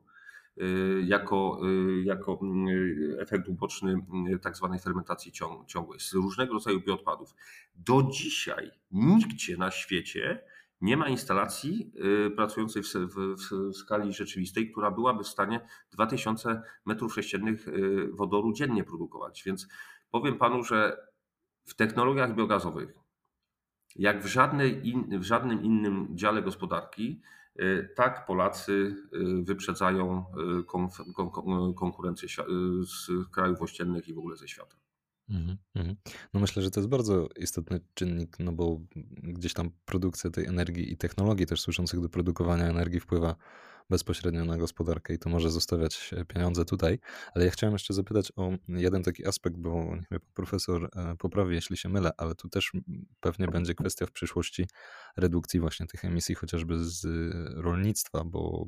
[0.62, 2.40] Y, jako, y, jako
[2.70, 3.96] y, efekt uboczny
[4.42, 5.32] tak zwanej fermentacji
[5.66, 7.34] ciągłej z różnego rodzaju bioodpadów.
[7.74, 10.44] Do dzisiaj nigdzie na świecie
[10.80, 11.92] nie ma instalacji
[12.36, 15.60] pracującej w, w, w, skali rzeczywistej, która byłaby w stanie
[15.92, 17.56] 2000 m3
[18.12, 19.42] wodoru dziennie produkować.
[19.46, 19.68] Więc
[20.10, 20.96] powiem panu, że
[21.64, 22.94] w technologiach biogazowych,
[23.96, 27.22] jak w, żadnej in, w żadnym innym dziale gospodarki,
[27.94, 30.24] tak Polacy y, wyprzedzają
[30.60, 32.28] y, konkurencję
[32.86, 34.76] z krajów ościennych i w ogóle ze świata.
[35.28, 35.96] Mhm, mhm.
[36.34, 38.80] No myślę, że to jest bardzo istotny czynnik, no bo
[39.22, 43.36] gdzieś tam produkcja tej energii i technologii też służących do produkowania energii wpływa
[43.90, 46.98] bezpośrednio na gospodarkę i to może zostawiać pieniądze tutaj.
[47.34, 51.16] Ale ja chciałem jeszcze zapytać o jeden taki aspekt, bo niech mnie pan profesor e,
[51.18, 52.72] poprawi, jeśli się mylę, ale tu też
[53.20, 54.66] pewnie będzie kwestia w przyszłości
[55.16, 57.06] redukcji właśnie tych emisji, chociażby z
[57.56, 58.66] rolnictwa, bo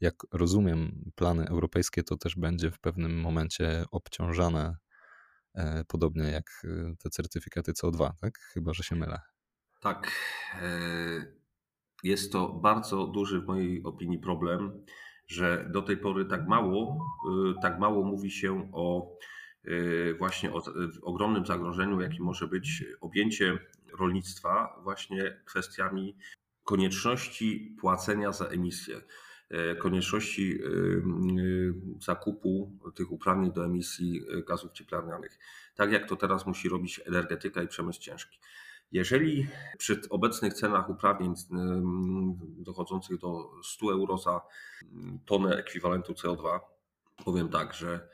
[0.00, 4.76] jak rozumiem plany europejskie, to też będzie w pewnym momencie obciążane
[5.54, 8.38] e, podobnie jak e, te certyfikaty CO2, tak?
[8.38, 9.20] Chyba, że się mylę.
[9.80, 10.10] Tak.
[12.04, 14.84] Jest to bardzo duży w mojej opinii problem,
[15.26, 17.06] że do tej pory tak mało,
[17.50, 19.16] y, tak mało mówi się o
[19.64, 20.62] y, właśnie o
[21.02, 23.58] ogromnym zagrożeniu, jakim może być objęcie
[23.98, 26.16] rolnictwa właśnie kwestiami
[26.64, 28.96] konieczności płacenia za emisję,
[29.72, 30.58] y, konieczności
[32.00, 35.38] zakupu tych uprawnień do emisji gazów cieplarnianych,
[35.74, 38.38] tak jak to teraz musi robić energetyka i przemysł ciężki.
[38.94, 39.46] Jeżeli
[39.78, 41.34] przy obecnych cenach uprawnień
[42.42, 44.40] dochodzących do 100 euro za
[45.26, 46.60] tonę ekwiwalentu CO2,
[47.24, 48.08] powiem tak, że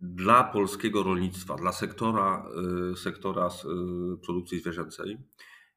[0.00, 2.48] dla polskiego rolnictwa, dla sektora,
[2.92, 5.18] y, sektora y, produkcji zwierzęcej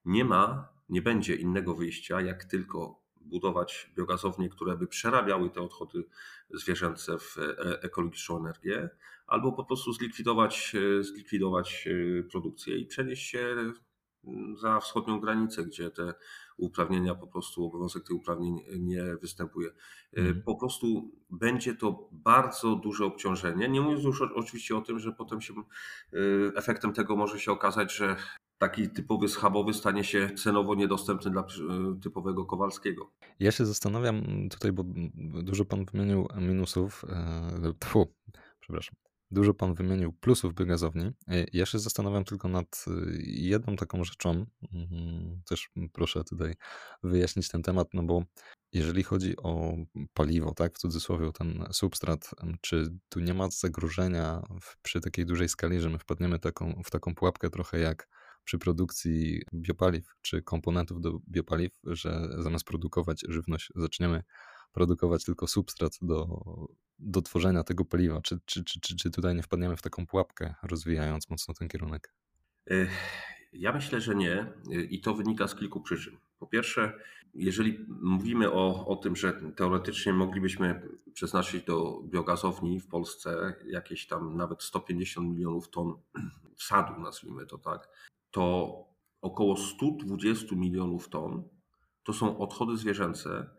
[0.05, 6.03] nie ma, nie będzie innego wyjścia, jak tylko budować biogazownie, które by przerabiały te odchody
[6.49, 8.89] zwierzęce w e, ekologiczną energię,
[9.27, 11.87] albo po prostu zlikwidować, y, zlikwidować
[12.31, 13.73] produkcję i przenieść się
[14.61, 16.13] za wschodnią granicę, gdzie te
[16.57, 19.69] uprawnienia po prostu, obowiązek tych uprawnień nie występuje.
[20.13, 20.41] Mm.
[20.41, 23.69] Po prostu będzie to bardzo duże obciążenie.
[23.69, 26.17] Nie mówiąc już oczywiście o tym, że potem się e,
[26.55, 28.15] efektem tego może się okazać, że
[28.57, 31.45] taki typowy schabowy stanie się cenowo niedostępny dla e,
[32.01, 33.11] typowego Kowalskiego.
[33.39, 34.83] Ja się zastanawiam tutaj, bo
[35.43, 37.05] dużo pan wymienił minusów,
[37.79, 38.13] tfu,
[38.59, 38.95] przepraszam,
[39.31, 41.11] Dużo pan wymienił plusów biogazowni.
[41.27, 44.45] E, ja się zastanawiam tylko nad y, jedną taką rzeczą.
[44.73, 46.55] Mhm, też proszę tutaj
[47.03, 48.23] wyjaśnić ten temat, no bo
[48.73, 49.73] jeżeli chodzi o
[50.13, 55.49] paliwo, tak, w cudzysłowie ten substrat, czy tu nie ma zagrożenia w, przy takiej dużej
[55.49, 58.07] skali, że my wpadniemy taką, w taką pułapkę trochę jak
[58.43, 64.23] przy produkcji biopaliw czy komponentów do biopaliw, że zamiast produkować żywność zaczniemy
[64.71, 66.43] produkować tylko substrat do,
[67.01, 68.21] do tworzenia tego paliwa?
[68.21, 72.13] Czy, czy, czy, czy, czy tutaj nie wpadniemy w taką pułapkę, rozwijając mocno ten kierunek?
[73.53, 74.53] Ja myślę, że nie
[74.89, 76.17] i to wynika z kilku przyczyn.
[76.39, 76.93] Po pierwsze,
[77.33, 80.81] jeżeli mówimy o, o tym, że teoretycznie moglibyśmy
[81.13, 85.93] przeznaczyć do biogazowni w Polsce jakieś tam nawet 150 milionów ton
[86.57, 87.89] wsadu, nazwijmy to tak,
[88.31, 88.75] to
[89.21, 91.43] około 120 milionów ton
[92.03, 93.49] to są odchody zwierzęce,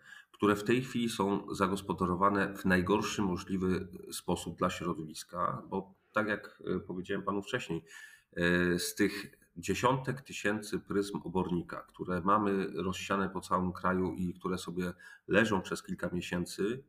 [0.43, 6.63] które w tej chwili są zagospodarowane w najgorszy możliwy sposób dla środowiska, bo tak jak
[6.67, 7.85] e, powiedziałem panu wcześniej,
[8.33, 14.59] e, z tych dziesiątek tysięcy pryzm obornika, które mamy rozsiane po całym kraju i które
[14.59, 14.93] sobie
[15.29, 16.85] leżą przez kilka miesięcy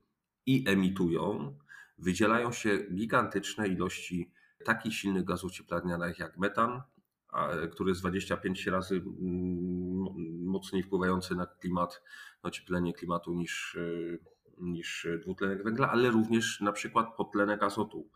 [0.45, 1.57] i emitują,
[1.97, 4.31] wydzielają się gigantyczne ilości
[4.65, 6.81] takich silnych gazów cieplarnianych jak metan,
[7.71, 12.01] który jest 25 razy mm, mocniej wpływający na klimat,
[12.43, 14.19] na ocieplenie klimatu niż, y,
[14.57, 18.09] niż dwutlenek węgla, ale również na przykład podtlenek azotu.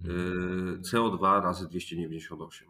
[0.00, 0.82] Mhm.
[0.82, 2.68] CO2 razy 298.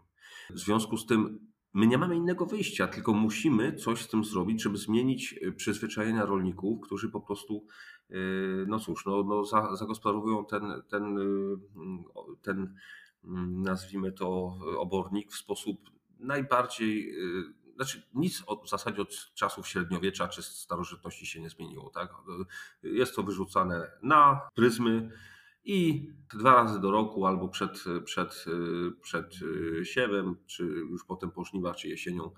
[0.50, 4.62] W związku z tym my nie mamy innego wyjścia, tylko musimy coś z tym zrobić,
[4.62, 7.66] żeby zmienić przyzwyczajenia rolników, którzy po prostu,
[8.10, 9.44] y, no cóż, no, no
[9.76, 11.56] zagospodarowują ten, ten, y,
[12.42, 12.74] ten
[13.48, 20.42] nazwijmy to, obornik w sposób najbardziej, y, znaczy nic w zasadzie od czasów średniowiecza czy
[20.42, 21.90] starożytności się nie zmieniło.
[21.90, 22.14] Tak?
[22.82, 25.10] Jest to wyrzucane na pryzmy
[25.64, 28.44] i dwa razy do roku albo przed, przed,
[29.00, 29.34] przed
[29.82, 32.30] siewem, czy już potem po żniwach, czy jesienią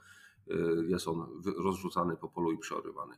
[0.89, 3.17] jest on rozrzucany po polu i przeorywany.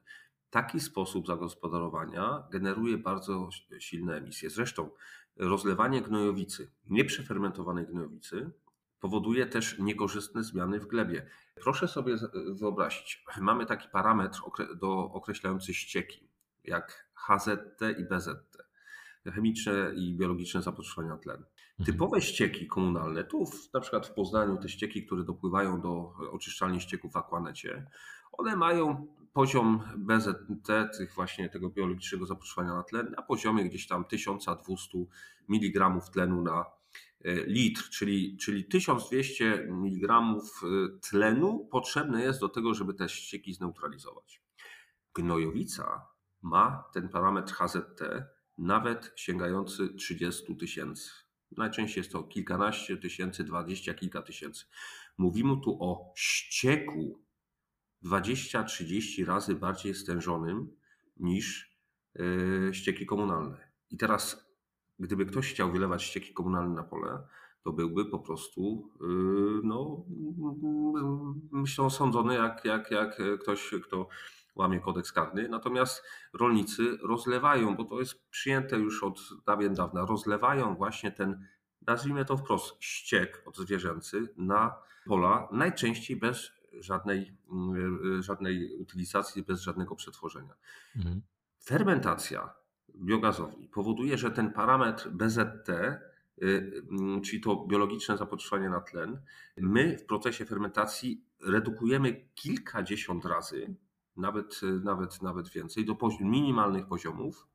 [0.50, 4.50] Taki sposób zagospodarowania generuje bardzo silne emisje.
[4.50, 4.90] Zresztą
[5.36, 8.50] rozlewanie gnojowicy, nieprzefermentowanej gnojowicy,
[9.00, 11.26] powoduje też niekorzystne zmiany w glebie.
[11.54, 12.16] Proszę sobie
[12.50, 14.40] wyobrazić, mamy taki parametr
[14.80, 16.28] do określający ścieki,
[16.64, 18.58] jak HZT i BZT,
[19.24, 21.44] chemiczne i biologiczne zapotrzebowania tlenu.
[21.78, 21.86] Mhm.
[21.86, 26.80] Typowe ścieki komunalne, tu w, na przykład w Poznaniu te ścieki, które dopływają do oczyszczalni
[26.80, 27.86] ścieków w Aquanecie,
[28.32, 34.04] one mają poziom BZT, tych właśnie tego biologicznego zapotrzebowania na tlen, na poziomie gdzieś tam
[34.04, 34.98] 1200
[35.48, 36.64] mg tlenu na
[37.24, 40.38] e, litr, czyli, czyli 1200 mg e,
[41.10, 44.42] tlenu potrzebne jest do tego, żeby te ścieki zneutralizować.
[45.14, 46.06] Gnojowica
[46.42, 48.00] ma ten parametr HZT
[48.58, 51.10] nawet sięgający 30 tysięcy.
[51.56, 54.64] Najczęściej jest to kilkanaście tysięcy, dwadzieścia kilka tysięcy.
[55.18, 57.22] Mówimy tu o ścieku
[58.04, 60.68] 20-30 razy bardziej stężonym
[61.16, 61.76] niż
[62.72, 63.72] ścieki komunalne.
[63.90, 64.52] I teraz,
[64.98, 67.26] gdyby ktoś chciał wylewać ścieki komunalne na pole,
[67.64, 68.90] to byłby po prostu
[69.62, 70.04] no,
[71.52, 74.08] myślą sądzony jak, jak, jak ktoś, kto
[74.54, 75.48] łamie kodeks karny.
[75.48, 81.46] Natomiast rolnicy rozlewają, bo to jest przyjęte już od dawien dawna, rozlewają właśnie ten,
[81.86, 84.74] nazwijmy to wprost, ściek odzwierzęcy na
[85.06, 90.54] pola, najczęściej bez żadnej, mm, żadnej utylizacji, bez żadnego przetworzenia.
[90.96, 91.22] Mhm.
[91.64, 92.54] Fermentacja
[92.96, 95.68] biogazowni powoduje, że ten parametr BZT,
[96.42, 99.20] y, mm, czyli to biologiczne zapotrzebowanie na tlen,
[99.56, 103.76] my w procesie fermentacji redukujemy kilkadziesiąt razy
[104.16, 107.46] nawet, nawet, nawet więcej, do minimalnych poziomów.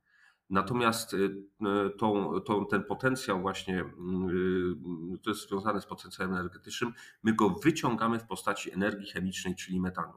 [0.50, 6.94] Natomiast y, y, tą, tą, ten potencjał właśnie, y, to jest związane z potencjałem energetycznym,
[7.24, 10.14] my go wyciągamy w postaci energii chemicznej, czyli metanu.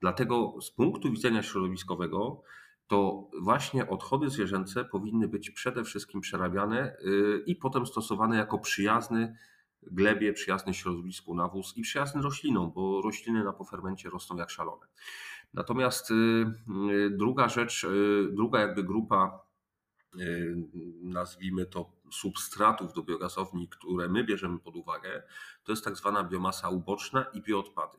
[0.00, 2.42] Dlatego z punktu widzenia środowiskowego
[2.86, 6.96] to właśnie odchody zwierzęce powinny być przede wszystkim przerabiane
[7.46, 9.36] i potem stosowane jako przyjazny
[9.82, 14.86] glebie, przyjazny środowisku nawóz i przyjazny roślinom, bo rośliny na pofermencie rosną jak szalone.
[15.54, 16.12] Natomiast
[17.10, 17.86] druga rzecz,
[18.32, 19.49] druga jakby grupa,
[21.02, 25.22] nazwijmy to substratów do biogazowni, które my bierzemy pod uwagę,
[25.64, 27.98] to jest tak zwana biomasa uboczna i bioodpady.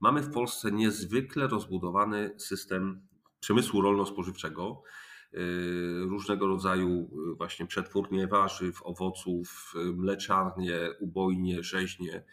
[0.00, 3.06] Mamy w Polsce niezwykle rozbudowany system
[3.40, 4.82] przemysłu rolno-spożywczego,
[6.08, 12.24] różnego rodzaju właśnie przetwórnie warzyw, owoców, mleczarnie, ubojnie, rzeźnie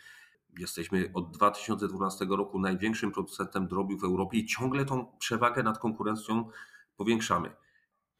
[0.59, 6.49] jesteśmy od 2012 roku największym producentem drobiu w Europie i ciągle tą przewagę nad konkurencją
[6.97, 7.55] powiększamy.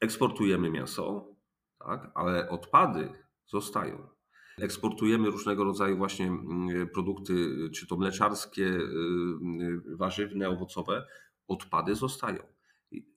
[0.00, 1.34] Eksportujemy mięso,
[1.78, 3.12] tak, ale odpady
[3.46, 4.08] zostają.
[4.60, 7.34] Eksportujemy różnego rodzaju właśnie mm, produkty,
[7.74, 8.80] czy to mleczarskie, y,
[9.92, 11.06] y, warzywne, owocowe.
[11.48, 12.42] Odpady zostają.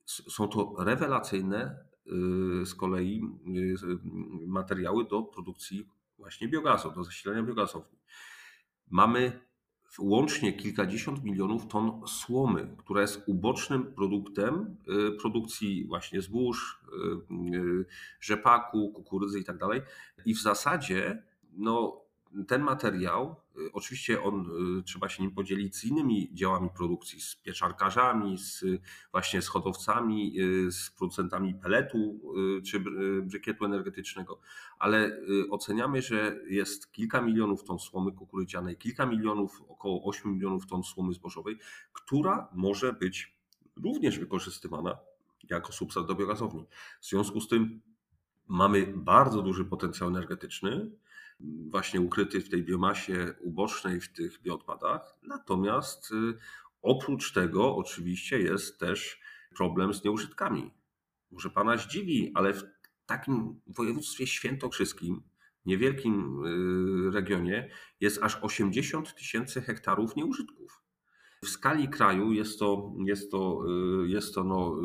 [0.06, 1.84] Są to rewelacyjne
[2.62, 3.22] y, z kolei
[4.46, 5.88] materiały do produkcji
[6.18, 7.98] właśnie biogazu, do zasilania biogazowni.
[8.90, 9.40] Mamy
[9.98, 14.76] łącznie kilkadziesiąt milionów ton słomy, która jest ubocznym produktem
[15.08, 16.80] y, produkcji właśnie zbóż,
[17.52, 17.84] y, y,
[18.20, 19.56] rzepaku, kukurydzy i tak.
[20.24, 21.22] I w zasadzie
[21.52, 22.00] no,
[22.48, 23.36] ten materiał,
[23.72, 24.46] oczywiście on,
[24.78, 28.64] y, trzeba się nim podzielić z innymi działami produkcji, z pieczarkarzami, z
[29.12, 32.20] właśnie z hodowcami, y, z producentami peletu
[32.66, 32.80] czy
[33.22, 34.40] brykietu energetycznego,
[34.78, 35.20] ale
[35.50, 41.12] oceniamy, że jest kilka milionów ton słomy kukurydzianej, kilka milionów, około 8 milionów ton słomy
[41.12, 41.58] zbożowej,
[41.92, 43.36] która może być
[43.76, 44.98] również wykorzystywana
[45.50, 46.66] jako substrat do biogazowni.
[47.00, 47.80] W związku z tym
[48.48, 50.90] mamy bardzo duży potencjał energetyczny,
[51.70, 55.18] właśnie ukryty w tej biomasie ubocznej, w tych bioodpadach.
[55.22, 56.38] Natomiast y,
[56.82, 59.20] oprócz tego oczywiście jest też
[59.56, 60.70] problem z nieużytkami.
[61.30, 62.64] Może Pana zdziwi, ale w
[63.06, 65.22] takim województwie świętokrzyskim,
[65.66, 70.79] niewielkim y, regionie, jest aż 80 tysięcy hektarów nieużytków.
[71.44, 73.64] W skali kraju jest to, jest to,
[74.04, 74.76] y, jest to no,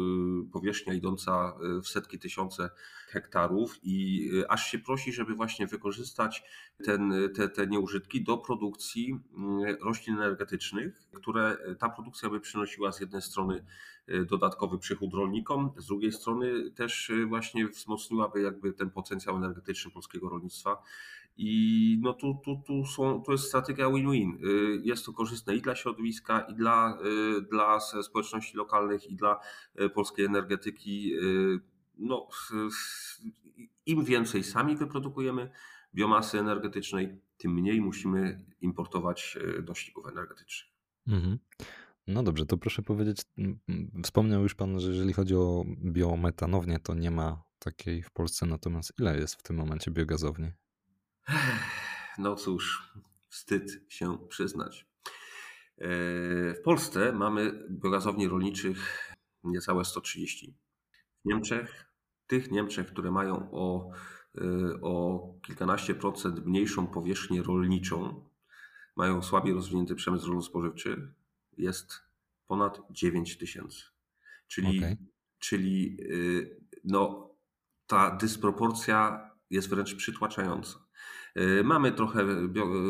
[0.44, 2.70] y, powierzchnia idąca y, w setki tysiące
[3.08, 6.44] hektarów i aż się prosi, żeby właśnie wykorzystać
[6.86, 9.20] ten, te, te nieużytki do produkcji
[9.82, 13.66] roślin energetycznych, które ta produkcja by przynosiła z jednej strony
[14.30, 20.82] dodatkowy przychód rolnikom, z drugiej strony też właśnie wzmocniłaby jakby ten potencjał energetyczny polskiego rolnictwa
[21.38, 24.38] i no tu, tu, tu, są, to jest strategia win-win.
[24.46, 27.00] Y, jest to korzystne i dla środowiska, i dla,
[27.38, 29.40] y, dla społeczności lokalnych, i dla
[29.82, 31.14] y, polskiej energetyki.
[31.98, 32.28] No,
[33.86, 35.50] Im więcej sami wyprodukujemy
[35.94, 40.72] biomasy energetycznej, tym mniej musimy importować nośników energetycznych.
[41.08, 41.40] Mhm.
[42.08, 43.22] No dobrze, to proszę powiedzieć,
[44.04, 48.94] wspomniał już Pan, że jeżeli chodzi o biometanownię, to nie ma takiej w Polsce, natomiast
[49.00, 50.52] ile jest w tym momencie biogazowni?
[52.18, 52.94] No cóż,
[53.30, 54.88] wstyd się przyznać.
[55.78, 55.88] E,
[56.54, 59.12] w Polsce mamy biogazowni rolniczych
[59.44, 60.58] niecałe 130.
[61.26, 61.92] W Niemczech,
[62.28, 63.90] tych Niemczech, które mają o,
[64.38, 64.42] e,
[64.82, 68.30] o kilkanaście procent mniejszą powierzchnię rolniczą,
[68.96, 71.14] mają słabiej rozwinięty przemysł rolno-spożywczy,
[71.58, 72.02] jest
[72.48, 73.84] ponad 9 tysięcy.
[74.48, 74.98] Czyli, okay.
[75.40, 76.06] czyli e,
[76.84, 77.30] no,
[77.88, 80.85] ta dysproporcja jest wręcz przytłaczająca.
[81.36, 82.26] E, mamy trochę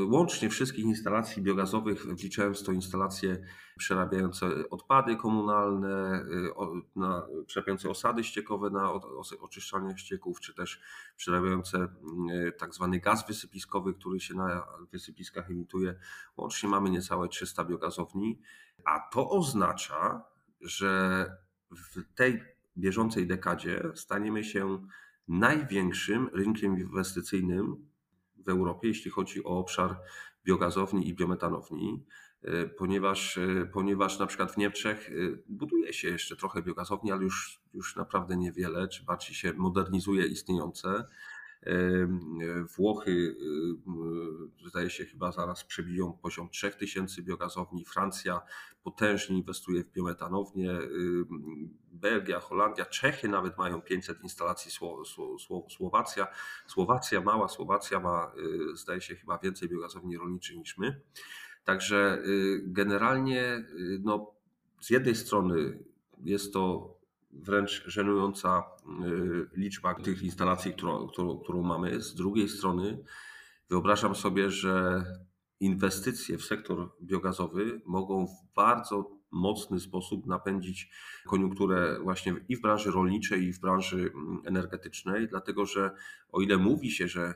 [0.06, 3.38] łącznie wszystkich instalacji biogazowych, wliczając to instalacje
[3.78, 8.92] przerabiające odpady komunalne, e, na, przerabiające osady ściekowe na
[9.42, 10.82] oczyszczanie ścieków, czy też
[11.18, 15.96] przerabiające e, tak zwany gaz wysypiskowy, który się na wysypiskach emituje.
[16.38, 18.40] Łącznie mamy niecałe 300 biogazowni,
[18.86, 20.24] a to oznacza,
[20.62, 21.26] że
[21.72, 22.44] w tej
[22.78, 24.88] bieżącej dekadzie staniemy się
[25.28, 27.95] największym rynkiem inwestycyjnym
[28.46, 30.00] w Europie, jeśli chodzi o obszar
[30.46, 32.06] biogazowni i biometanowni,
[32.42, 35.14] e, ponieważ, e, ponieważ na przykład w Niemczech e,
[35.48, 41.06] buduje się jeszcze trochę biogazowni, ale już, już naprawdę niewiele, czy bardziej się modernizuje istniejące.
[42.78, 43.36] Włochy,
[44.68, 47.86] zdaje się, chyba zaraz przebiją poziom 3000 biogazowni.
[47.86, 48.42] Francja
[48.84, 50.72] potężnie inwestuje w biometanownię.
[50.72, 51.26] Y,
[51.92, 54.72] Belgia, Holandia, Czechy nawet mają 500 instalacji.
[55.70, 56.28] Słowacja,
[56.68, 58.32] Słowacja, mała Słowacja ma,
[58.74, 61.02] y, zdaje się, chyba więcej biogazowni rolniczych niż my.
[61.64, 62.24] Także
[62.64, 63.66] generalnie,
[64.00, 64.32] no,
[64.80, 65.80] z jednej strony
[66.24, 66.95] jest to
[67.36, 68.64] wręcz żenująca
[69.06, 72.02] y, liczba tych instalacji, którą, którą, którą mamy.
[72.02, 73.04] Z drugiej strony
[73.70, 75.06] wyobrażam sobie, że
[75.60, 80.90] inwestycje w sektor biogazowy mogą w bardzo mocny sposób napędzić
[81.26, 85.92] koniunkturę właśnie i w branży rolniczej, i w branży mm, energetycznej, dlatego że
[86.32, 87.34] o ile mówi się, że y,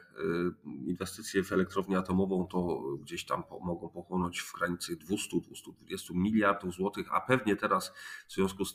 [0.85, 7.21] inwestycje w elektrownię atomową to gdzieś tam mogą pochłonąć w granicy 200-220 miliardów złotych, a
[7.21, 7.93] pewnie teraz
[8.27, 8.65] w związku y,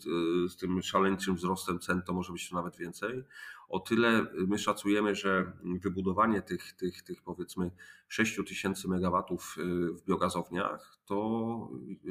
[0.48, 3.24] z tym szaleńczym wzrostem cen to może być to nawet więcej,
[3.68, 7.70] o tyle my szacujemy, że wybudowanie tych, tych, tych powiedzmy
[8.08, 11.68] 6 tysięcy megawatów y, w biogazowniach, to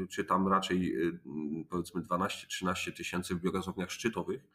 [0.10, 0.96] czy tam raczej
[1.70, 4.48] powiedzmy 12-13 tysięcy w biogazowniach szczytowych,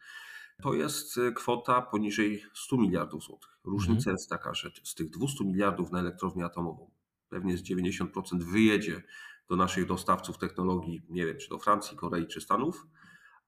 [0.63, 3.59] to jest y, kwota poniżej 100 miliardów złotych.
[3.63, 4.13] Różnica mhm.
[4.13, 6.91] jest taka, że z tych 200 miliardów na elektrownię atomową
[7.29, 9.03] pewnie z 90% wyjedzie
[9.49, 12.87] do naszych dostawców technologii, nie wiem, czy do Francji, Korei, czy Stanów,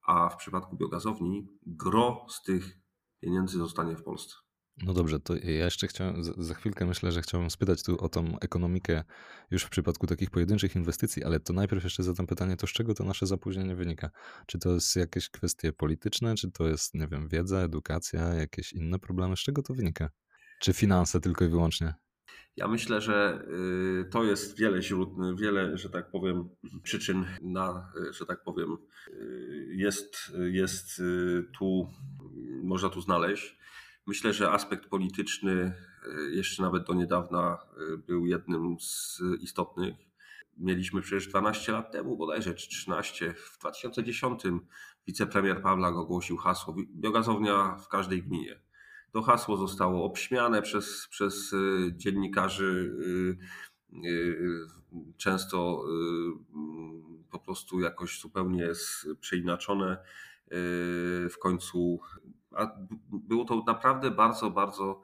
[0.01, 2.80] a w przypadku biogazowni gro z tych
[3.21, 4.35] pieniędzy zostanie w Polsce.
[4.77, 8.39] No dobrze, to ja jeszcze chciałem, za chwilkę myślę, że chciałbym spytać tu o tą
[8.39, 9.03] ekonomikę
[9.51, 12.93] już w przypadku takich pojedynczych inwestycji, ale to najpierw jeszcze zadam pytanie, to z czego
[12.93, 14.09] to nasze zapóźnienie wynika?
[14.45, 18.99] Czy to jest jakieś kwestie polityczne, czy to jest, nie wiem, wiedza, edukacja, jakieś inne
[18.99, 19.37] problemy?
[19.37, 20.09] Z czego to wynika?
[20.59, 21.93] Czy finanse tylko i wyłącznie?
[22.55, 23.45] Ja myślę, że
[24.01, 26.49] y, to jest wiele źródeł, wiele, że tak powiem,
[26.83, 28.77] przyczyn na, że tak powiem,
[29.07, 31.01] y, jest, jest
[31.57, 31.87] tu,
[32.63, 33.57] można tu znaleźć.
[34.07, 35.73] Myślę, że aspekt polityczny
[36.31, 37.57] jeszcze nawet do niedawna
[38.07, 39.95] był jednym z istotnych.
[40.57, 44.43] Mieliśmy przecież 12 lat temu, bodajże czy 13, w 2010
[45.07, 48.59] wicepremier Pawlak ogłosił hasło biogazownia w każdej gminie.
[49.11, 51.57] To hasło zostało obśmiane przez, przez e,
[51.97, 52.97] dziennikarzy,
[55.17, 55.83] często
[57.31, 58.71] po prostu jakoś zupełnie
[59.19, 59.97] przeinaczone.
[61.29, 61.99] W końcu
[62.55, 62.77] a
[63.09, 65.01] było to naprawdę bardzo, bardzo,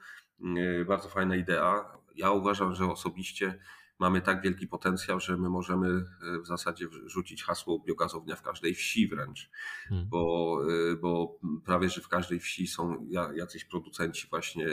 [0.87, 1.97] bardzo fajna idea.
[2.15, 3.59] Ja uważam, że osobiście
[3.99, 8.73] mamy tak wielki potencjał, że my możemy e, w zasadzie rzucić hasło biogazownia w każdej
[8.73, 9.49] wsi wręcz,
[9.89, 10.07] hmm.
[10.09, 14.67] bo, e, bo prawie, że w każdej wsi są jacyś producenci właśnie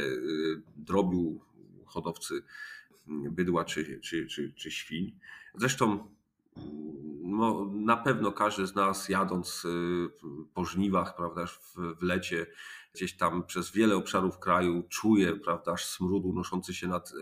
[0.77, 1.41] drobiu,
[1.87, 2.43] hodowcy
[3.07, 5.19] bydła czy, czy, czy, czy świń.
[5.55, 6.09] Zresztą
[7.23, 9.67] no, na pewno każdy z nas jadąc
[10.55, 12.47] po żniwach, prawda, w, w lecie,
[12.95, 17.13] gdzieś tam przez wiele obszarów kraju czuje, prawda, smród unoszący się nad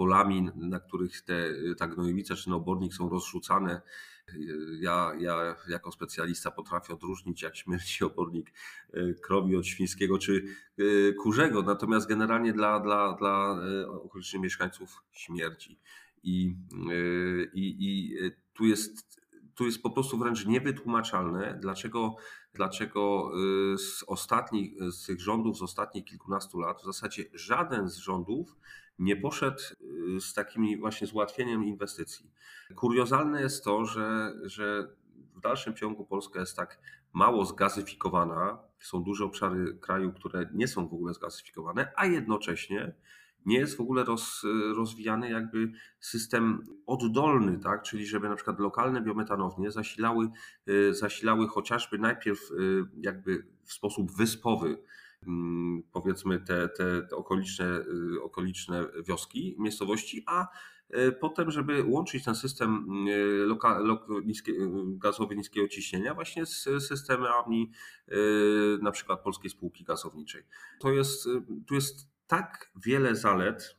[0.00, 3.82] polami, na których te, ta gnojowica czy obornik są rozrzucane.
[4.80, 8.52] Ja, ja jako specjalista potrafię odróżnić, jak śmierci obornik
[9.22, 10.44] krowi od świńskiego czy
[11.22, 15.78] kurzego, natomiast generalnie dla, dla, dla okolicznych mieszkańców śmierci.
[16.22, 16.56] I,
[17.54, 18.16] i, i
[18.52, 19.20] tu jest,
[19.54, 22.16] tu jest po prostu wręcz niewytłumaczalne, dlaczego,
[22.54, 23.32] dlaczego
[23.76, 28.56] z ostatnich, z tych rządów z ostatnich kilkunastu lat w zasadzie żaden z rządów
[29.00, 29.60] nie poszedł
[30.16, 32.30] y, z takimi właśnie załatwieniem inwestycji.
[32.76, 34.88] Kuriozalne jest to, że, że
[35.36, 36.78] w dalszym ciągu Polska jest tak
[37.12, 38.58] mało zgazyfikowana.
[38.80, 42.94] Są duże obszary kraju, które nie są w ogóle zgazyfikowane, a jednocześnie
[43.46, 44.42] nie jest w ogóle roz,
[44.76, 47.82] rozwijany jakby system oddolny, tak?
[47.82, 50.28] czyli żeby na przykład lokalne biometanownie zasilały,
[50.68, 54.82] y, zasilały chociażby najpierw y, jakby w sposób wyspowy
[55.92, 57.84] powiedzmy te, te, okoliczne,
[58.16, 60.46] y, okoliczne wioski, miejscowości, a
[61.20, 62.86] potem, żeby łączyć ten system
[63.46, 64.52] loka, lok, niskie,
[64.86, 67.72] gazowy niskiego ciśnienia właśnie z systemami
[68.82, 70.42] na przykład Polskiej Spółki Gazowniczej.
[70.80, 71.28] To jest,
[71.66, 73.78] tu jest tak wiele zalet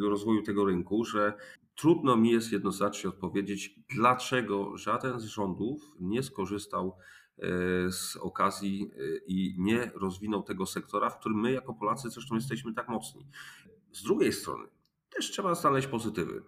[0.00, 1.32] rozwoju tego rynku, że
[1.74, 6.96] trudno mi jest jednoznacznie odpowiedzieć, dlaczego żaden z rządów nie skorzystał
[7.90, 12.74] z okazji yy, i nie rozwinął tego sektora, w którym my jako Polacy zresztą jesteśmy
[12.74, 13.26] tak mocni.
[13.92, 14.68] Z drugiej strony
[15.10, 16.42] też trzeba znaleźć pozytywy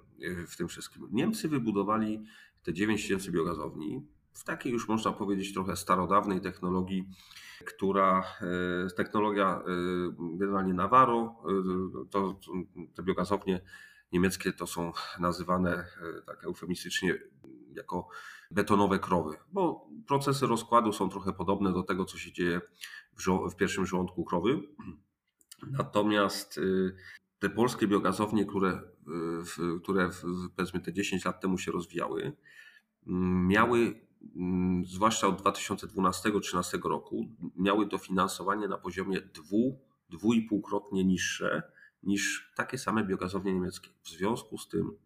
[0.47, 1.09] w tym wszystkim.
[1.13, 2.25] Niemcy wybudowali
[2.63, 7.09] te 9 tysięcy biogazowni w takiej już można powiedzieć trochę starodawnej technologii,
[7.67, 8.25] która
[8.97, 9.63] technologia
[10.19, 11.43] generalnie Navarro,
[12.11, 12.41] to
[12.95, 13.61] te biogazownie
[14.13, 15.87] niemieckie to są nazywane
[16.27, 17.19] tak eufemistycznie
[17.73, 18.09] jako
[18.51, 22.61] betonowe krowy, bo procesy rozkładu są trochę podobne do tego, co się dzieje
[23.17, 24.61] w, w pierwszym żołądku krowy.
[25.71, 26.97] Natomiast y,
[27.39, 28.83] te polskie biogazownie, które,
[29.77, 30.11] y, które
[30.57, 32.37] powiedzmy te 10 lat temu się rozwijały,
[33.07, 34.01] mm, miały,
[34.37, 41.63] mm, zwłaszcza od 2012-2013 roku, miały dofinansowanie na poziomie 2-2,5-krotnie niższe
[42.03, 43.91] niż takie same biogazownie niemieckie.
[44.03, 44.97] W związku z tym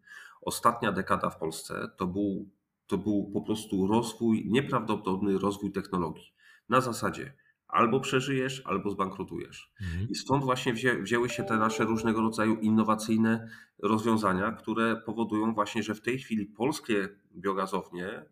[0.41, 2.49] ostatnia dekada w Polsce to był,
[2.87, 6.33] to był po prostu rozwój, nieprawdopodobny rozwój technologii.
[6.69, 7.33] Na zasadzie
[7.67, 9.73] albo przeżyjesz, albo zbankrutujesz.
[9.81, 10.09] Mhm.
[10.09, 15.83] I stąd właśnie wzię, wzięły się te nasze różnego rodzaju innowacyjne rozwiązania, które powodują właśnie,
[15.83, 18.25] że w tej chwili polskie biogazownie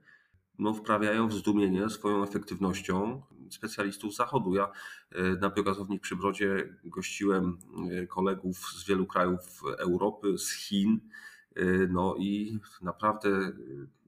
[0.59, 4.55] no, wprawiają w zdumienie swoją efektywnością specjalistów z zachodu.
[4.55, 4.71] Ja
[5.11, 7.57] e, na biogazowni w Przybrodzie gościłem
[7.91, 10.99] e, kolegów z wielu krajów Europy, z Chin,
[11.89, 13.29] no i naprawdę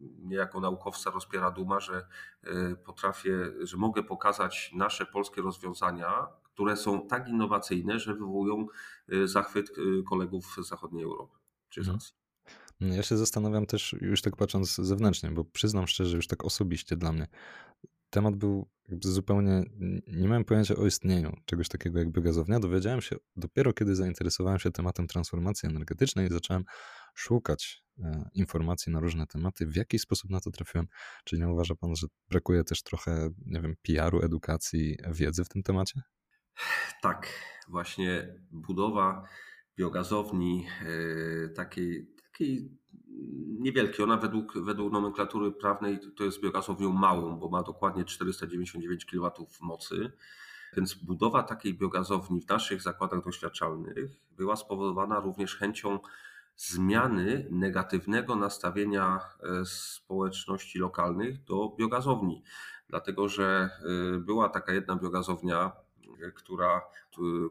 [0.02, 2.08] mnie y, jako naukowca rozpiera duma, że
[2.44, 8.68] y, potrafię, że mogę pokazać nasze polskie rozwiązania, które są tak innowacyjne, że wywołują
[9.26, 9.72] zachwyt
[10.10, 11.38] kolegów z zachodniej Europy
[11.70, 11.98] czy z mhm.
[11.98, 12.14] Azji.
[12.80, 17.12] Ja się zastanawiam też, już tak patrząc zewnętrznie, bo przyznam szczerze, już tak osobiście dla
[17.12, 17.28] mnie,
[18.10, 18.70] temat był
[19.04, 19.64] zupełnie,
[20.08, 22.60] nie miałem pojęcia o istnieniu czegoś takiego jak biogazownia.
[22.60, 26.66] Dowiedziałem się dopiero, kiedy zainteresowałem się tematem transformacji energetycznej i zacząłem
[27.16, 29.66] szukać e, informacji na różne tematy.
[29.66, 30.88] W jaki sposób na to trafiłem?
[31.24, 35.64] Czy nie uważa pan, że brakuje też trochę, nie wiem, PR-u, edukacji, wiedzy w tym
[35.64, 36.02] temacie?
[37.02, 37.28] Tak,
[37.68, 39.28] właśnie budowa
[39.78, 42.70] biogazowni e, takiej, takiej
[43.60, 49.32] niewielkiej, ona według, według nomenklatury prawnej to jest biogazownią małą, bo ma dokładnie 499 kW
[49.62, 50.12] mocy.
[50.76, 56.00] Więc budowa takiej biogazowni w naszych zakładach doświadczalnych była spowodowana również chęcią
[56.58, 62.44] zmiany negatywnego nastawienia e, społeczności lokalnych do biogazowni.
[62.90, 63.70] Dlatego, że
[64.16, 65.72] e, była taka jedna biogazownia,
[66.22, 66.82] e, która,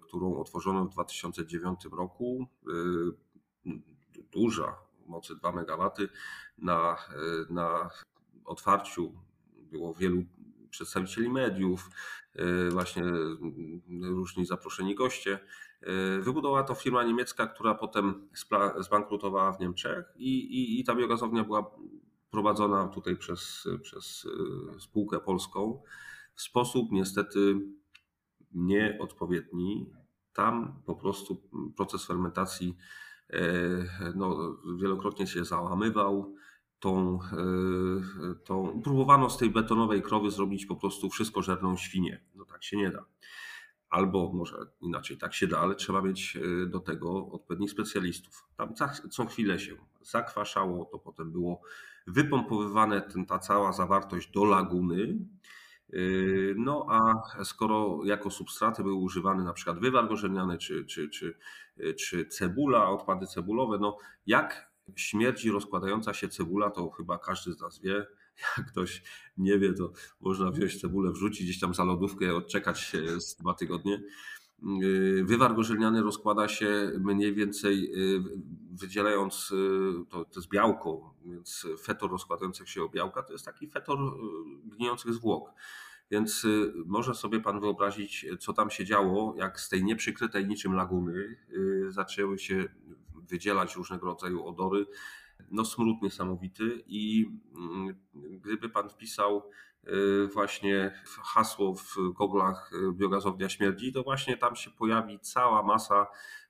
[0.03, 2.47] którą otworzono w 2009 roku,
[4.33, 4.77] duża,
[5.07, 5.91] mocy 2 MW.
[6.59, 6.97] Na,
[7.51, 7.91] na
[8.45, 9.15] otwarciu
[9.57, 10.23] było wielu
[10.71, 11.91] przedstawicieli mediów,
[12.71, 13.03] właśnie
[14.01, 15.39] różni zaproszeni goście.
[15.85, 18.29] E, wybudowała to firma niemiecka, która potem
[18.79, 21.71] zbankrutowała w Niemczech i, i, i ta biogazownia była
[22.31, 24.27] prowadzona tutaj przez, przez
[24.77, 25.83] e, spółkę polską
[26.35, 27.61] w sposób niestety
[28.53, 29.91] nieodpowiedni.
[30.33, 31.43] Tam po prostu
[31.77, 32.77] proces fermentacji
[33.31, 33.41] e,
[34.15, 36.35] no, wielokrotnie się załamywał.
[36.79, 37.19] Tą,
[38.45, 42.25] tą, próbowano z tej betonowej krowy zrobić po prostu wszystko żerną świnię.
[42.35, 43.05] No tak się nie da
[43.95, 48.49] albo może inaczej, tak się da, ale trzeba mieć e, do tego odpowiednich specjalistów.
[48.57, 48.75] Tam
[49.11, 51.61] co chwilę się zakwaszało, to potem było
[52.07, 55.19] wypompowywane ten, ta cała zawartość do laguny.
[55.93, 55.97] E,
[56.57, 61.39] no a skoro jako substraty były używane na przykład wywar gorzelniany czy, czy, czy,
[61.79, 67.61] e, czy cebula, odpady cebulowe, no jak śmierdzi rozkładająca się cebula, to chyba każdy z
[67.61, 68.07] nas wie,
[68.59, 69.03] jak ktoś
[69.37, 74.03] nie wie, to można wziąć cebulę, wrzucić gdzieś tam za lodówkę, odczekać z dwa tygodnie.
[74.63, 78.23] Yy, wywar gorzelniany rozkłada się mniej więcej yy,
[78.73, 83.69] wydzielając, yy, to, to jest białko, więc fetor rozkładających się o białka to jest taki
[83.69, 83.99] fetor
[84.65, 85.51] gnijących zwłok.
[86.11, 86.47] Więc
[86.87, 91.37] może sobie pan wyobrazić, co tam się działo, jak z tej nieprzykrytej niczym laguny
[91.89, 92.69] zaczęły się
[93.15, 94.87] wydzielać różnego rodzaju odory,
[95.51, 97.27] no smród niesamowity i
[97.57, 97.95] mm,
[98.41, 99.51] gdyby pan wpisał
[99.89, 101.03] y, właśnie
[101.35, 106.07] hasło w goglach y, biogazownia śmierdzi, to właśnie tam się pojawi cała masa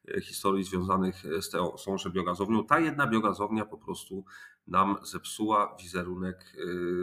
[0.08, 1.50] y, historii związanych z
[1.84, 2.66] tąże biogazownią.
[2.66, 4.24] Ta jedna biogazownia po prostu
[4.66, 6.56] nam zepsuła wizerunek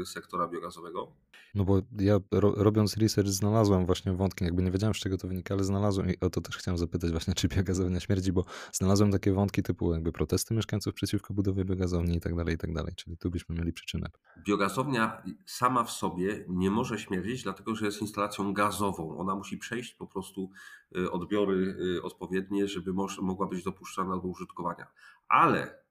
[0.06, 1.20] sektora biogazowego.
[1.56, 5.28] No bo ja ro, robiąc research znalazłem właśnie wątki, jakby nie wiedziałem z czego to
[5.28, 9.12] wynika, ale znalazłem i o to też chciałem zapytać właśnie, czy biogazownia śmierdzi, bo znalazłem
[9.12, 12.93] takie wątki typu jakby protesty mieszkańców przeciwko budowie biogazowni i tak dalej, i tak dalej,
[12.95, 14.08] czyli tu byśmy mieli przyczynę.
[14.47, 19.18] Biogazownia sama w sobie nie może śmierdzić, dlatego że jest instalacją gazową.
[19.18, 20.52] Ona musi przejść po prostu
[20.97, 24.88] y, odbiory y, odpowiednie, żeby mogła być dopuszczana do użytkowania.
[25.28, 25.82] Ale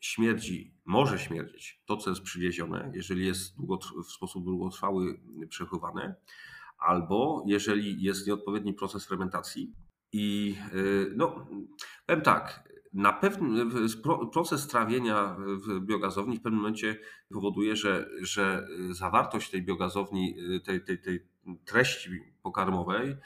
[0.00, 3.56] śmierdzi, może śmierdzić to, co jest przywiezione, jeżeli jest
[4.04, 6.14] w sposób długotrwały przechowywane,
[6.78, 9.74] albo jeżeli jest nieodpowiedni proces fermentacji.
[10.12, 11.46] I y, no,
[12.06, 13.64] powiem tak, na pewno
[14.32, 16.98] proces trawienia w biogazowni w pewnym momencie
[17.32, 21.28] powoduje, że, że zawartość tej biogazowni, tej, tej, tej
[21.64, 22.10] treści
[22.42, 23.16] pokarmowej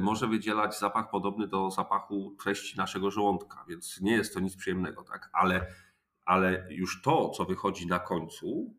[0.00, 5.02] może wydzielać zapach podobny do zapachu treści naszego żołądka, więc nie jest to nic przyjemnego,
[5.02, 5.30] tak?
[5.32, 5.66] Ale,
[6.30, 8.74] ale już to, co wychodzi na końcu,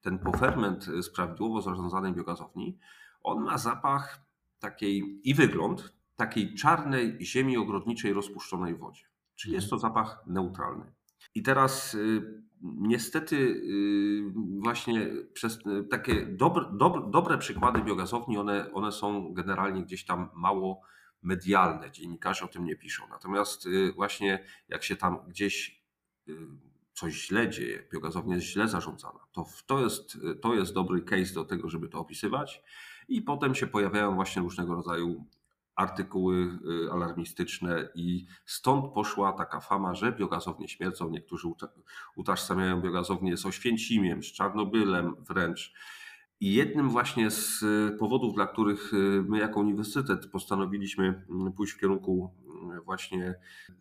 [0.00, 2.78] ten poferment z prawidłowo zarządzanej biogazowni,
[3.22, 4.20] on ma zapach
[4.58, 9.04] takiej i wygląd takiej czarnej ziemi ogrodniczej rozpuszczonej w wodzie.
[9.36, 10.92] Czyli jest to zapach neutralny.
[11.34, 15.58] I teraz y, niestety y, właśnie przez
[15.90, 20.80] takie dobre, dobre, dobre przykłady biogazowni, one, one są generalnie gdzieś tam mało
[21.22, 21.90] medialne.
[21.90, 23.08] Dziennikarze o tym nie piszą.
[23.10, 25.86] Natomiast właśnie jak się tam gdzieś
[26.96, 31.44] coś źle dzieje, biogazownia jest źle zarządzana, to, to, jest, to jest dobry case do
[31.44, 32.62] tego, żeby to opisywać.
[33.08, 35.24] I potem się pojawiają właśnie różnego rodzaju
[35.76, 41.10] artykuły y, alarmistyczne i stąd poszła taka fama, że biogazownie śmierdzą.
[41.10, 41.48] Niektórzy
[42.16, 45.72] utożsamiają biogazownię z Oświęcimiem, z Czarnobylem wręcz.
[46.40, 47.64] I jednym właśnie z
[47.98, 52.34] powodów, dla których y, my jako uniwersytet postanowiliśmy mm, pójść w kierunku
[52.84, 53.34] właśnie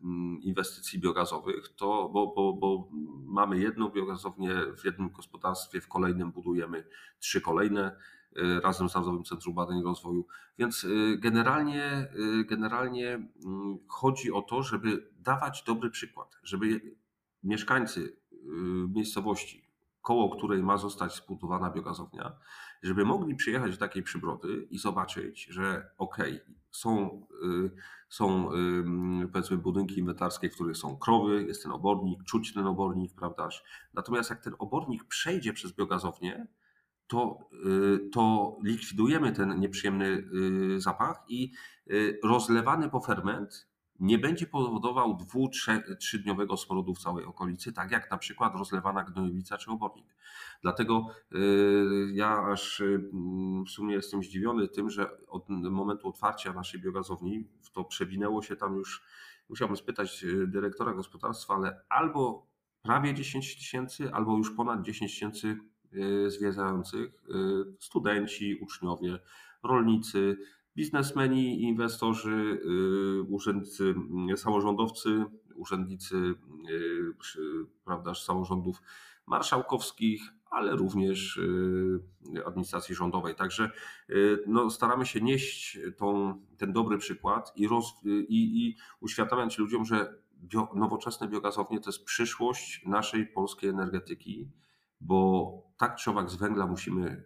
[0.04, 2.90] mm, inwestycji biogazowych, to bo, bo, bo
[3.26, 6.88] mamy jedną biogazownię w jednym gospodarstwie, w kolejnym budujemy
[7.20, 7.96] trzy kolejne
[8.38, 10.28] Y, razem z Narodowym Centrum Badań i Rozwoju.
[10.58, 12.08] Więc y, generalnie,
[12.40, 16.82] y, generalnie mm, chodzi o to, żeby dawać dobry przykład, żeby
[17.44, 18.18] mieszkańcy
[18.90, 19.68] miejscowości,
[20.02, 22.38] koło której ma zostać zbudowana biogazownia,
[22.86, 27.22] żeby mogli przyjechać do takiej przybrody i zobaczyć, że okej, okay, są,
[28.10, 28.50] są
[29.32, 33.64] powiedzmy budynki inwentarskie, w których są krowy, jest ten obornik, czuć ten obornik, prawdaż?
[33.94, 36.48] Natomiast jak ten obornik przejdzie przez biogazownię,
[37.08, 41.52] to, y, to likwidujemy ten nieprzyjemny y, zapach i
[41.92, 43.68] y, rozlewany poferment
[44.00, 45.50] nie będzie powodował dwu,
[46.00, 50.16] trzydniowego smrodu w całej okolicy, tak jak na przykład rozlewana gnojowica czy obornik.
[50.62, 51.08] Dlatego
[52.14, 52.84] ja aż
[53.66, 58.76] w sumie jestem zdziwiony tym, że od momentu otwarcia naszej biogazowni to przewinęło się tam
[58.76, 59.04] już,
[59.50, 62.48] musiałbym spytać dyrektora gospodarstwa, ale albo
[62.82, 65.58] prawie 10 tysięcy, albo już ponad 10 tysięcy
[65.98, 69.20] Y, zwiedzających y, studenci, uczniowie,
[69.64, 70.38] rolnicy,
[70.76, 72.62] biznesmeni, inwestorzy,
[73.20, 73.96] y, urzędnicy,
[74.36, 76.36] samorządowcy, urzędnicy
[77.86, 78.82] prawda, samorządów
[79.26, 81.40] marszałkowskich, ale również
[82.46, 83.36] administracji rządowej.
[83.36, 83.72] Także
[84.48, 90.20] no, staramy się nieść tą, ten dobry przykład i, roz, i, i uświadamiać ludziom, że
[90.44, 94.50] bio, nowoczesne biogazownie to jest przyszłość naszej polskiej energetyki
[95.02, 97.26] bo tak czy owak z węgla musimy y,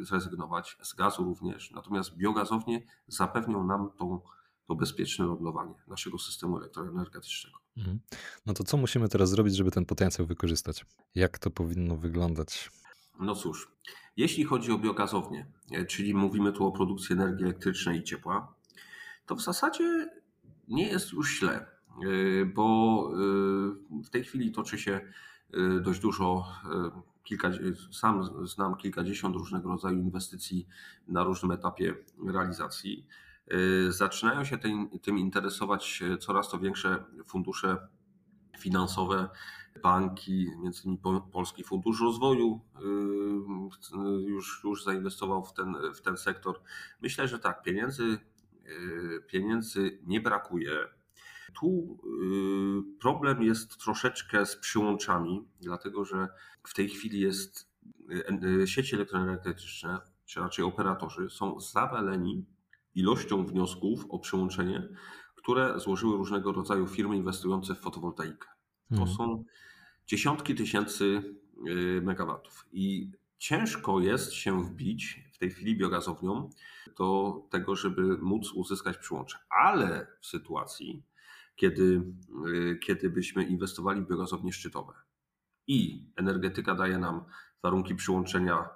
[0.00, 4.20] zrezygnować, z gazu również, natomiast biogazownie zapewnią nam tą,
[4.66, 7.58] to bezpieczne lądowanie naszego systemu elektroenergetycznego.
[7.76, 8.00] Mhm.
[8.46, 10.86] No to co musimy teraz zrobić, żeby ten potencjał wykorzystać?
[11.14, 12.70] Jak to powinno wyglądać?
[13.20, 13.72] No cóż,
[14.16, 18.54] jeśli chodzi o biogazownię, e, czyli mówimy tu o produkcji energii elektrycznej i ciepła,
[19.26, 20.10] to w zasadzie
[20.68, 23.10] nie jest już źle, e, bo
[23.92, 25.00] e, w tej chwili toczy się
[25.54, 27.50] Y, dość dużo, y, kilka,
[27.92, 30.66] sam znam kilkadziesiąt różnego rodzaju inwestycji
[31.08, 31.94] na różnym etapie
[32.26, 33.06] realizacji.
[33.52, 34.58] Y, zaczynają się
[35.02, 37.88] tym, interesować coraz to większe fundusze
[38.58, 39.28] finansowe,
[39.82, 42.60] banki, między innymi Polski Fundusz Rozwoju
[44.26, 46.60] już, już zainwestował w ten, w ten sektor.
[47.02, 48.18] Myślę, że tak, pieniędzy,
[49.26, 50.76] pieniędzy nie brakuje.
[51.60, 51.98] Tu
[52.96, 56.28] y, problem jest troszeczkę z przyłączami, dlatego że
[56.62, 57.70] w tej chwili jest
[58.10, 62.44] y, y, sieci elektroenergetyczne, czy raczej operatorzy, są zawaleni
[62.94, 64.88] ilością wniosków o przyłączenie,
[65.34, 68.48] które złożyły różnego rodzaju firmy inwestujące w fotowoltaikę.
[68.90, 69.14] To hmm.
[69.16, 69.44] są
[70.06, 71.34] dziesiątki tysięcy
[72.02, 76.50] megawatów i ciężko jest się wbić w tej chwili biogazownią
[76.98, 79.38] do tego, żeby móc uzyskać przyłącze.
[79.50, 81.02] Ale w sytuacji,
[81.56, 82.02] kiedy,
[82.46, 84.92] y, kiedy byśmy inwestowali w biogazownie szczytowe
[85.66, 87.24] i energetyka daje nam
[87.62, 88.68] warunki przyłączenia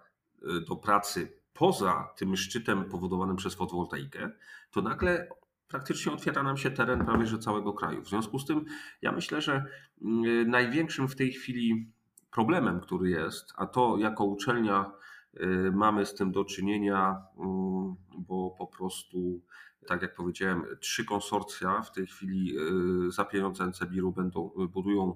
[0.42, 4.30] y, do pracy poza tym szczytem powodowanym przez fotowoltaikę,
[4.70, 5.28] to nagle
[5.68, 8.02] praktycznie otwiera nam się teren prawie że całego kraju.
[8.02, 8.64] W związku z tym
[9.02, 9.64] ja myślę, że
[10.02, 11.92] y, największym w tej chwili
[12.30, 14.92] problemem, który jest, a to jako uczelnia
[15.72, 19.40] mamy z tym do czynienia, mm, bo po prostu
[19.86, 22.56] tak jak powiedziałem, trzy konsorcja w tej chwili
[23.06, 25.14] y, za pieniądze NCBIR-u będą, y, budują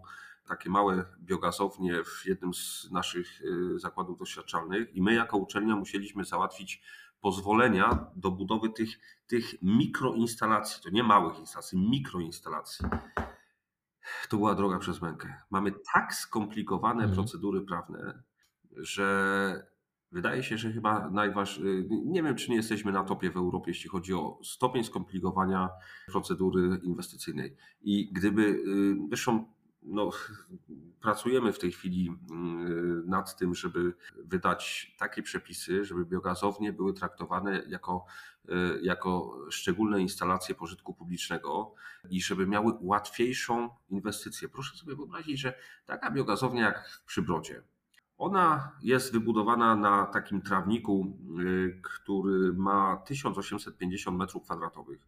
[0.48, 6.24] takie małe biogazownie w jednym z naszych y, zakładów doświadczalnych i my jako uczelnia musieliśmy
[6.24, 6.82] załatwić
[7.20, 8.88] pozwolenia do budowy tych,
[9.26, 12.86] tych mikroinstalacji, to nie małych instalacji, mikroinstalacji.
[14.28, 15.42] to była droga przez mękę.
[15.50, 17.14] Mamy tak skomplikowane mhm.
[17.14, 18.22] procedury prawne,
[18.76, 19.73] że
[20.14, 23.90] wydaje się, że chyba najważniejsze, nie wiem czy nie jesteśmy na topie w Europie, jeśli
[23.90, 25.70] chodzi o stopień skomplikowania
[26.06, 27.56] procedury inwestycyjnej.
[27.82, 29.44] I gdyby, y, zresztą
[29.82, 30.10] no,
[31.00, 32.14] pracujemy w tej chwili y,
[33.06, 33.94] nad tym, żeby
[34.24, 38.04] wydać takie przepisy, żeby biogazownie były traktowane jako,
[38.44, 38.52] y,
[38.82, 41.74] jako szczególne instalacje pożytku publicznego
[42.10, 44.48] i żeby miały łatwiejszą inwestycję.
[44.48, 45.54] Proszę sobie wyobrazić, że
[45.86, 47.62] taka biogazownia jak przy Brodzie,
[48.18, 55.00] ona jest wybudowana na takim trawniku, y, który ma 1850 metrów kwadratowych.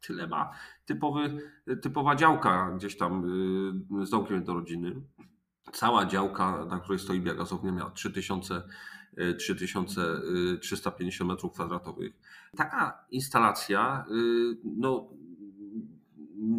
[0.00, 0.50] Tyle ma
[0.84, 1.38] typowy,
[1.82, 3.24] typowa działka gdzieś tam
[4.02, 4.94] y, z domkiem do rodziny.
[5.72, 8.62] Cała działka, na której stoi biogazownia, miała 3000
[9.38, 12.12] 3350 y, metrów kwadratowych.
[12.56, 14.04] Taka instalacja
[14.64, 15.08] no,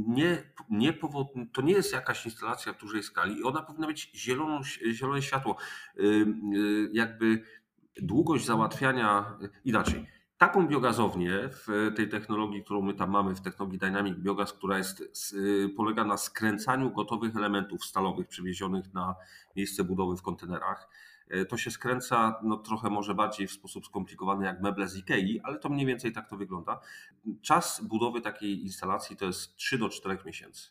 [0.08, 4.12] nie, nie powod, to nie jest jakaś instalacja w dużej skali i ona powinna mieć
[4.16, 5.58] zieloną, zielone światło.
[6.94, 7.44] Jakby
[8.02, 10.08] długość załatwiania inaczej.
[10.38, 15.36] Taką biogazownię w tej technologii, którą my tam mamy, w technologii Dynamic Biogaz, która jest,
[15.78, 19.16] polega na skręcaniu gotowych elementów stalowych przywiezionych na
[19.56, 20.90] miejsce budowy w kontenerach
[21.50, 25.60] to się skręca no, trochę może bardziej w sposób skomplikowany jak meble z Ikei, ale
[25.60, 26.80] to mniej więcej tak to wygląda.
[27.42, 30.70] Czas budowy takiej instalacji to jest 3 do 4 miesięcy.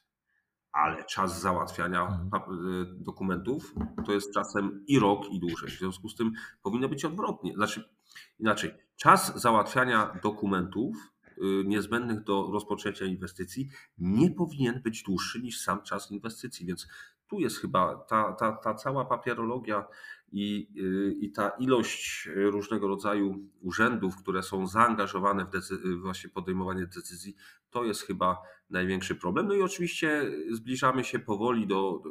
[0.72, 2.28] Ale czas załatwiania mhm.
[2.32, 3.74] e, dokumentów
[4.06, 5.70] to jest czasem i rok, i dłużej.
[5.70, 6.32] W związku z tym
[6.62, 7.54] powinno być odwrotnie.
[7.54, 7.90] Znaczy,
[8.38, 15.82] inaczej, czas załatwiania dokumentów Y, niezbędnych do rozpoczęcia inwestycji nie powinien być dłuższy niż sam
[15.82, 16.66] czas inwestycji.
[16.66, 16.88] Więc
[17.34, 19.84] tu jest chyba ta, ta, ta cała papierologia
[20.32, 26.86] i, y, i ta ilość różnego rodzaju urzędów, które są zaangażowane w decy- właśnie podejmowanie
[26.86, 27.36] decyzji,
[27.70, 29.48] to jest chyba największy problem.
[29.48, 32.02] No i oczywiście zbliżamy się powoli do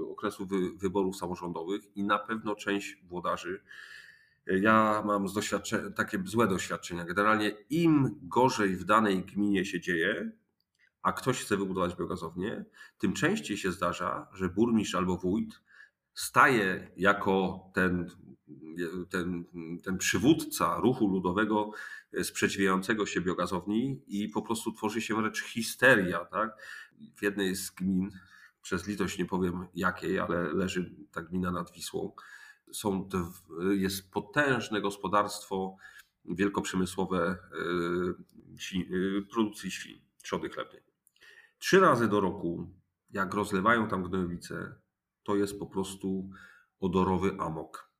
[0.00, 3.60] y, okresu wy- wyborów samorządowych i na pewno część włodarzy
[4.46, 5.26] ja mam
[5.96, 7.04] takie złe doświadczenia.
[7.04, 10.30] Generalnie im gorzej w danej gminie się dzieje,
[11.08, 12.64] a ktoś chce wybudować biogazownię,
[12.98, 15.60] tym częściej się zdarza, że burmistrz albo wójt
[16.14, 18.10] staje jako ten,
[19.10, 19.44] ten,
[19.84, 21.70] ten przywódca ruchu ludowego
[22.22, 26.24] sprzeciwiającego się biogazowni i po prostu tworzy się wręcz histeria.
[26.24, 26.50] Tak?
[27.16, 28.10] W jednej z gmin,
[28.62, 32.12] przez litość nie powiem jakiej, ale leży ta gmina nad Wisłą,
[32.72, 33.08] są
[33.76, 35.76] jest potężne gospodarstwo
[36.24, 37.36] wielkoprzemysłowe e,
[38.78, 40.87] e, produkcji świń, trzody chlebnej.
[41.58, 42.70] Trzy razy do roku,
[43.10, 44.74] jak rozlewają tam gnojowice,
[45.22, 46.30] to jest po prostu
[46.80, 47.90] odorowy amok.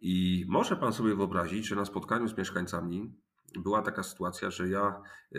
[0.00, 3.14] I może pan sobie wyobrazić, że na spotkaniu z mieszkańcami
[3.54, 5.02] była taka sytuacja, że ja
[5.34, 5.38] e,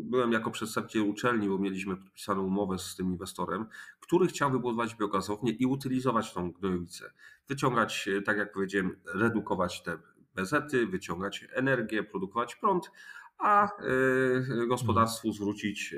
[0.00, 3.66] byłem jako przedstawiciel uczelni, bo mieliśmy podpisaną umowę z tym inwestorem,
[4.00, 7.12] który chciał wybudować biogazownię i utylizować tą gnojowicę.
[7.48, 9.98] Wyciągać, e, tak jak powiedziałem, redukować te
[10.34, 12.90] bezety, wyciągać energię, produkować prąd,
[13.38, 15.94] a e, gospodarstwu zwrócić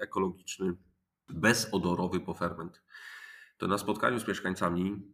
[0.00, 0.74] ekologiczny,
[1.28, 2.82] bezodorowy poferment.
[3.58, 5.12] To na spotkaniu z mieszkańcami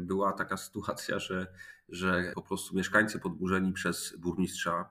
[0.00, 1.46] była taka sytuacja, że
[1.88, 4.90] że po prostu mieszkańcy podburzeni przez burmistrza,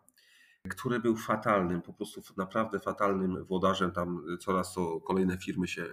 [0.69, 3.91] który był fatalnym, po prostu naprawdę fatalnym włodarzem.
[3.91, 5.85] Tam coraz to kolejne firmy się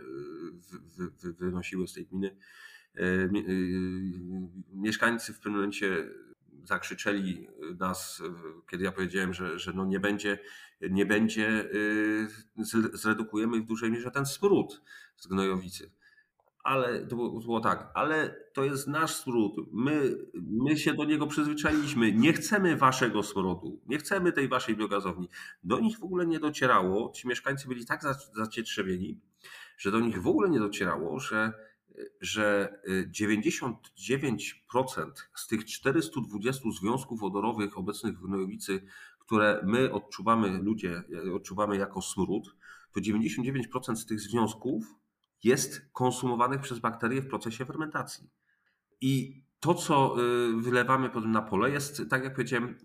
[0.97, 2.37] wy, wy, wynosiły z tej gminy.
[4.73, 6.09] Mieszkańcy w pewnym momencie
[6.65, 7.49] zakrzyczeli
[7.79, 8.23] nas,
[8.71, 10.39] kiedy ja powiedziałem, że, że no nie będzie,
[10.81, 11.71] nie będzie,
[12.59, 14.83] e, zredukujemy w dużej mierze ten smród
[15.17, 15.91] z gnojowicy
[16.63, 19.57] ale to było, tak, ale to jest nasz smród.
[19.73, 22.13] My, my się do niego przyzwyczailiśmy.
[22.13, 25.29] Nie chcemy waszego smrodu, nie chcemy tej waszej biogazowni.
[25.65, 27.13] Do nich w ogóle nie docierało.
[27.13, 28.03] Ci mieszkańcy byli tak
[28.33, 29.21] zacietrzewieni,
[29.79, 31.53] że do nich w ogóle nie docierało, że,
[32.21, 32.81] że
[33.21, 33.75] 99%
[35.35, 38.83] z tych 420 związków wodorowych obecnych w Gnojowicy,
[39.19, 41.03] które my odczuwamy, ludzie
[41.35, 42.57] odczuwamy jako smród,
[42.93, 44.95] to 99% z tych związków
[45.45, 48.31] jest konsumowanych przez bakterie w procesie fermentacji.
[49.01, 52.79] I to, co y, wylewamy potem na pole, jest, tak jak powiedziałem,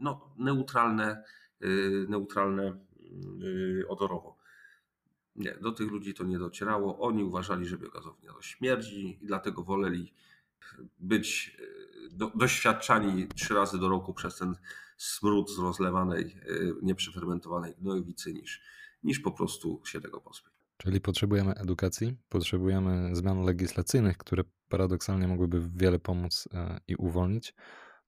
[0.00, 1.24] no, neutralne,
[1.62, 2.78] y, neutralne
[3.42, 4.39] y, odorowo.
[5.36, 6.98] Nie, do tych ludzi to nie docierało.
[6.98, 10.14] Oni uważali, że biogazownia to śmierdzi i dlatego woleli
[10.98, 11.56] być
[12.10, 14.56] do, doświadczani trzy razy do roku przez ten
[14.96, 16.36] smród z rozlewanej,
[16.82, 18.62] nieprzefermentowanej gnojowicy niż,
[19.02, 20.52] niż po prostu się tego pozbyć.
[20.76, 27.54] Czyli potrzebujemy edukacji, potrzebujemy zmian legislacyjnych, które paradoksalnie mogłyby wiele pomóc e, i uwolnić.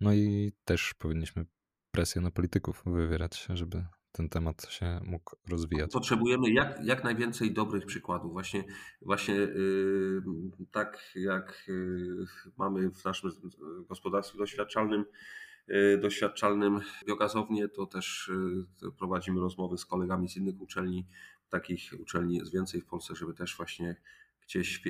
[0.00, 1.46] No i też powinniśmy
[1.90, 5.92] presję na polityków wywierać, żeby ten temat się mógł rozwijać.
[5.92, 8.32] Potrzebujemy jak, jak najwięcej dobrych przykładów.
[8.32, 8.64] Właśnie,
[9.02, 10.22] właśnie yy,
[10.70, 12.26] tak jak yy,
[12.58, 13.30] mamy w naszym
[13.88, 15.04] gospodarstwie doświadczalnym,
[15.68, 18.30] yy, doświadczalnym biogazownię, to też
[18.82, 21.06] yy, prowadzimy rozmowy z kolegami z innych uczelni.
[21.48, 23.96] Takich uczelni jest więcej w Polsce, żeby też właśnie
[24.42, 24.82] gdzieś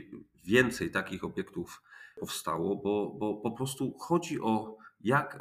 [0.45, 1.83] więcej takich obiektów
[2.21, 5.39] powstało, bo, bo po prostu chodzi o jak,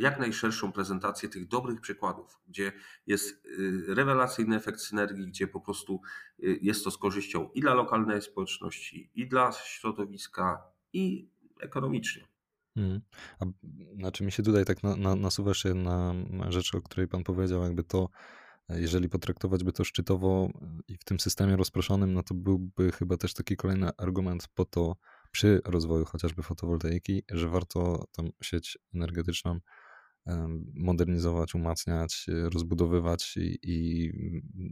[0.00, 2.72] jak najszerszą prezentację tych dobrych przykładów, gdzie
[3.06, 6.00] jest y, rewelacyjny efekt synergii, gdzie po prostu
[6.38, 12.28] y, jest to z korzyścią i dla lokalnej społeczności, i dla środowiska, i ekonomicznie.
[12.74, 13.00] Hmm.
[13.40, 13.44] A,
[13.94, 16.14] znaczy mi się tutaj tak na, na, nasuwa się na
[16.48, 18.08] rzecz, o której pan powiedział, jakby to,
[18.68, 20.50] jeżeli potraktować by to szczytowo
[20.88, 24.96] i w tym systemie rozproszonym, no to byłby chyba też taki kolejny argument po to,
[25.32, 29.60] przy rozwoju chociażby fotowoltaiki, że warto tą sieć energetyczną
[30.74, 34.10] modernizować, umacniać, rozbudowywać i, i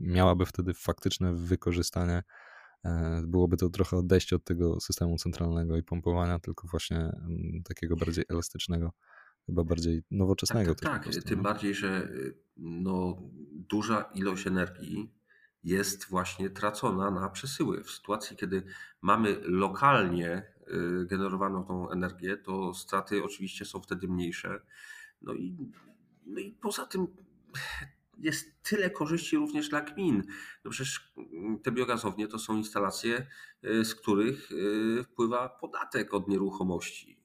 [0.01, 2.23] miałaby wtedy faktyczne wykorzystanie.
[2.85, 7.13] E, byłoby to trochę odejście od tego systemu centralnego i pompowania, tylko właśnie
[7.65, 8.93] takiego bardziej elastycznego,
[9.47, 10.75] chyba bardziej nowoczesnego.
[10.75, 11.25] Tak, tak, tak.
[11.25, 11.43] tym no.
[11.43, 15.20] bardziej, że y, no, duża ilość energii
[15.65, 17.85] jest właśnie tracona na przesyły.
[17.85, 18.63] W sytuacji, kiedy
[19.03, 20.53] mamy lokalnie
[21.03, 24.61] y, generowaną tą energię, to straty oczywiście są wtedy mniejsze.
[25.23, 25.57] No i,
[26.27, 27.07] no i poza tym
[28.19, 30.23] jest tyle korzyści również dla gmin.
[30.65, 31.13] No przecież
[31.63, 33.27] te biogazownie to są instalacje,
[33.65, 37.21] y, z których y, wpływa podatek od nieruchomości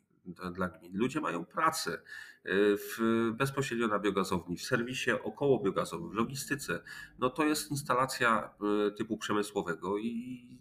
[0.53, 0.91] dla gmin.
[0.97, 2.01] Ludzie mają pracę
[2.47, 6.83] w, bezpośrednio na biogazowni, w serwisie około biogazowym, w logistyce.
[7.19, 8.49] No to jest instalacja
[8.87, 10.59] e, typu przemysłowego i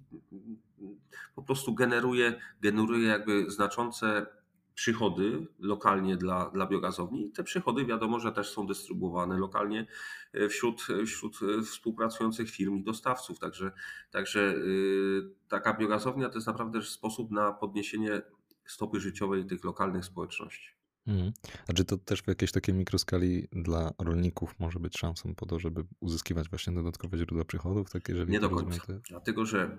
[1.35, 4.26] po prostu generuje, generuje jakby znaczące
[4.74, 7.32] przychody lokalnie dla, dla biogazowni.
[7.32, 9.87] Te przychody wiadomo, że też są dystrybuowane lokalnie
[10.32, 13.39] e, wśród, wśród współpracujących firm i dostawców.
[13.39, 13.72] Także,
[14.11, 14.55] także e,
[15.49, 18.22] taka biogazownia to jest naprawdę sposób na podniesienie
[18.66, 20.74] stopy życiowej tych lokalnych społeczności.
[21.07, 21.33] Mhm.
[21.69, 25.59] A czy to też w jakiejś takiej mikroskali dla rolników może być szansą po to,
[25.59, 27.91] żeby uzyskiwać właśnie dodatkowe źródła przychodów?
[27.91, 28.87] Tak, jeżeli Nie do końca.
[28.87, 28.93] To...
[29.09, 29.79] Dlatego, że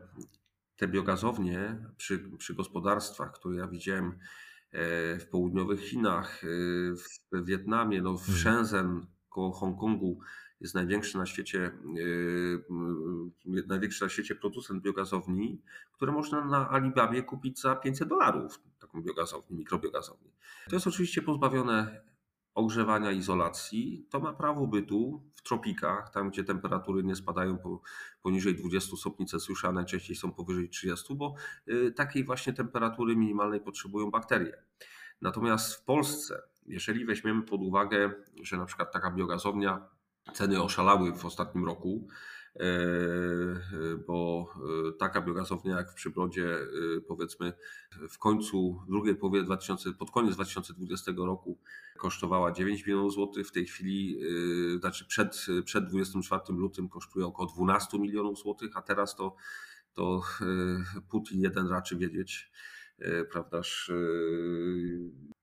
[0.77, 4.19] te biogazownie przy, przy gospodarstwach, które ja widziałem
[4.71, 6.47] e, w południowych Chinach, e,
[7.31, 8.37] w Wietnamie, no w mhm.
[8.37, 10.19] Shenzhen koło Hongkongu,
[10.61, 15.61] jest największy na świecie, yy, największy na świecie producent biogazowni,
[15.91, 18.59] które można na Alibabie kupić za 500 dolarów,
[18.95, 20.31] taką biogazownię, mikrobiogazownię.
[20.69, 22.01] To jest oczywiście pozbawione
[22.53, 24.07] ogrzewania, izolacji.
[24.09, 27.81] To ma prawo bytu w tropikach, tam gdzie temperatury nie spadają po,
[28.21, 31.35] poniżej 20 stopni Celsjusza, a najczęściej są powyżej 30, bo
[31.67, 34.63] yy, takiej właśnie temperatury minimalnej potrzebują bakterie.
[35.21, 39.95] Natomiast w Polsce, jeżeli weźmiemy pod uwagę, że na przykład taka biogazownia
[40.33, 42.07] Ceny oszalały w ostatnim roku,
[44.07, 44.47] bo
[44.89, 47.53] e, taka biogazownia jak w Przybrodzie, e, powiedzmy
[48.09, 51.59] w końcu drugiej połowie 2000, pod koniec 2020 roku
[51.97, 54.19] kosztowała 9 milionów złotych, w tej chwili,
[54.79, 59.35] znaczy przed, przed 24 lutym kosztuje około 12 milionów złotych, a teraz to,
[59.93, 60.21] to
[61.09, 62.51] Putin jeden raczy wiedzieć,
[63.31, 63.91] prawdaż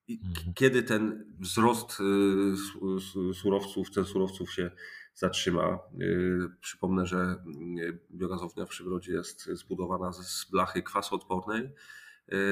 [0.08, 0.54] Mhm.
[0.54, 1.98] Kiedy ten wzrost
[3.34, 4.70] surowców, cen surowców się
[5.14, 5.78] zatrzyma?
[6.00, 7.36] Y, przypomnę, że
[7.78, 11.70] y, biogazownia w Przybrodzie jest zbudowana z blachy kwasoodpornej.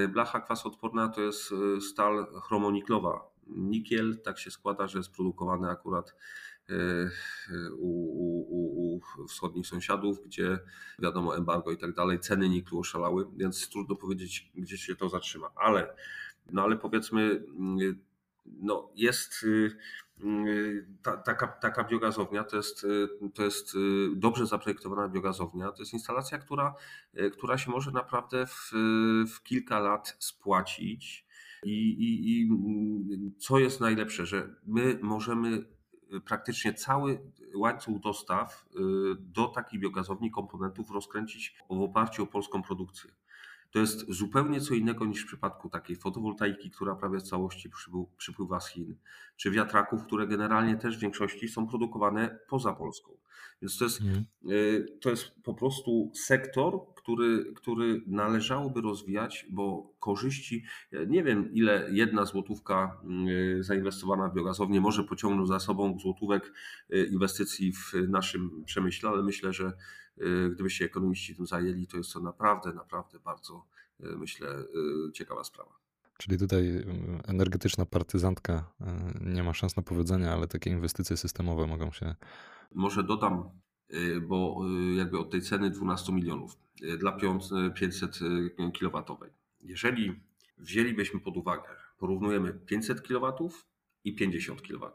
[0.09, 1.55] Blacha kwasoodporna to jest
[1.91, 3.31] stal chromoniklowa.
[3.47, 6.15] Nikiel tak się składa, że jest produkowany akurat
[7.79, 10.59] u, u, u, wschodnich sąsiadów, gdzie
[10.99, 15.51] wiadomo embargo i tak dalej, ceny niklu oszalały, więc trudno powiedzieć, gdzie się to zatrzyma.
[15.57, 15.95] Ale
[16.53, 17.45] no ale powiedzmy,
[18.47, 19.77] no jest y, y,
[21.03, 23.77] ta, taka, taka biogazownia, to jest, y, to jest
[24.17, 26.75] dobrze zaprojektowana biogazownia, to jest instalacja, która,
[27.33, 28.71] która się może naprawdę w,
[29.35, 31.27] w kilka lat spłacić.
[31.65, 32.49] I, i, I
[33.39, 35.65] co jest najlepsze, że my możemy
[36.25, 37.21] praktycznie cały
[37.55, 38.69] łańcuch dostaw
[39.19, 43.11] do takiej biogazowni komponentów rozkręcić w oparciu o polską produkcję.
[43.71, 47.71] To jest zupełnie co innego niż w przypadku takiej fotowoltaiki, która prawie w całości
[48.17, 48.97] przypływa z Chin,
[49.37, 53.11] czy wiatraków, które generalnie też w większości są produkowane poza Polską.
[53.63, 54.25] Więc to jest, mhm.
[54.51, 60.65] y, to jest po prostu sektor, który, który należałoby rozwijać, bo korzyści,
[61.07, 63.01] nie wiem ile jedna złotówka
[63.59, 66.53] y, zainwestowana w biogazownię może pociągnąć za sobą złotówek
[67.11, 69.73] inwestycji w naszym przemyśle, ale myślę, że
[70.53, 73.67] gdyby się ekonomiści tym zajęli, to jest to naprawdę, naprawdę bardzo,
[74.01, 74.49] myślę,
[75.15, 75.90] ciekawa sprawa.
[76.21, 76.85] Czyli tutaj
[77.27, 78.73] energetyczna partyzantka
[79.21, 82.15] nie ma szans na powodzenia, ale takie inwestycje systemowe mogą się.
[82.75, 83.51] Może dodam,
[84.29, 84.61] bo
[84.97, 86.59] jakby od tej ceny 12 milionów
[86.99, 87.19] dla
[87.75, 88.19] 500
[88.79, 89.05] kW.
[89.61, 90.21] Jeżeli
[90.59, 91.69] wzięlibyśmy pod uwagę,
[91.99, 93.51] porównujemy 500 kW
[94.05, 94.93] i 50 kW,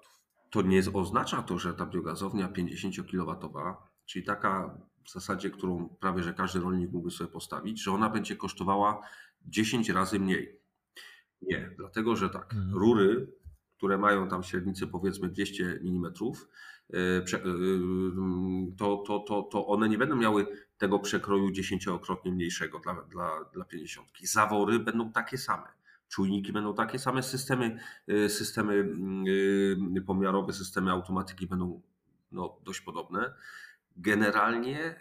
[0.50, 3.50] to nie oznacza to, że ta biogazownia 50 kW,
[4.06, 8.36] czyli taka w zasadzie, którą prawie że każdy rolnik mógłby sobie postawić, że ona będzie
[8.36, 9.02] kosztowała
[9.46, 10.65] 10 razy mniej.
[11.46, 12.74] Nie, dlatego że tak, mhm.
[12.74, 13.28] rury,
[13.78, 16.06] które mają tam średnicę powiedzmy 200 mm,
[16.94, 17.24] e, e,
[18.78, 23.66] to, to, to, to one nie będą miały tego przekroju dziesięciokrotnie mniejszego dla, dla, dla
[23.66, 24.08] 50.
[24.24, 25.68] Zawory będą takie same.
[26.10, 31.82] Czujniki będą takie same, systemy, e, systemy mm, pomiarowe, systemy automatyki będą
[32.32, 33.34] no, dość podobne.
[33.98, 34.96] Generalnie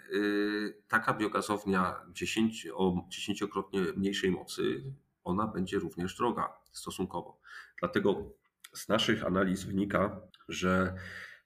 [0.88, 4.82] taka biogazownia 10, o dziesięciokrotnie mniejszej mocy
[5.24, 7.40] ona będzie również droga stosunkowo.
[7.80, 8.30] Dlatego
[8.72, 10.94] z naszych analiz wynika, że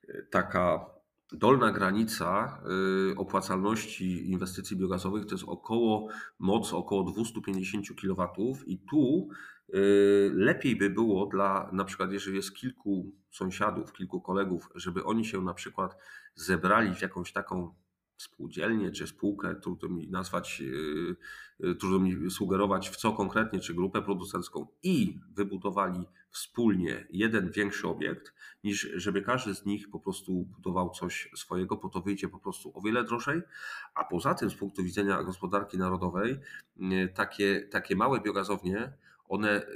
[0.08, 0.90] e, taka
[1.32, 2.60] dolna granica
[3.12, 6.08] e, opłacalności inwestycji biogazowych to jest około
[6.38, 9.28] moc około 250 kW i tu
[9.68, 9.78] e,
[10.32, 15.42] lepiej by było dla na przykład jeżeli jest kilku sąsiadów, kilku kolegów, żeby oni się
[15.42, 15.96] na przykład
[16.34, 17.74] zebrali w jakąś taką
[18.18, 20.62] spółdzielnię czy spółkę, trudno mi nazwać,
[21.62, 27.50] e, e, trudno mi sugerować w co konkretnie, czy grupę producencką i wybudowali wspólnie jeden
[27.50, 32.28] większy obiekt, niż żeby każdy z nich po prostu budował coś swojego, bo to wyjdzie
[32.28, 33.42] po prostu o wiele drożej.
[33.94, 36.38] A poza tym, z punktu widzenia gospodarki narodowej,
[36.80, 38.92] e, takie, takie małe biogazownie,
[39.28, 39.66] one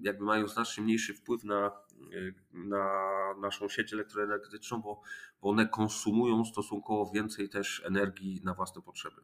[0.00, 1.70] jakby mają znacznie mniejszy wpływ na
[2.52, 3.06] na
[3.40, 5.00] naszą sieć elektroenergetyczną, bo,
[5.42, 9.16] bo one konsumują stosunkowo więcej też energii na własne potrzeby.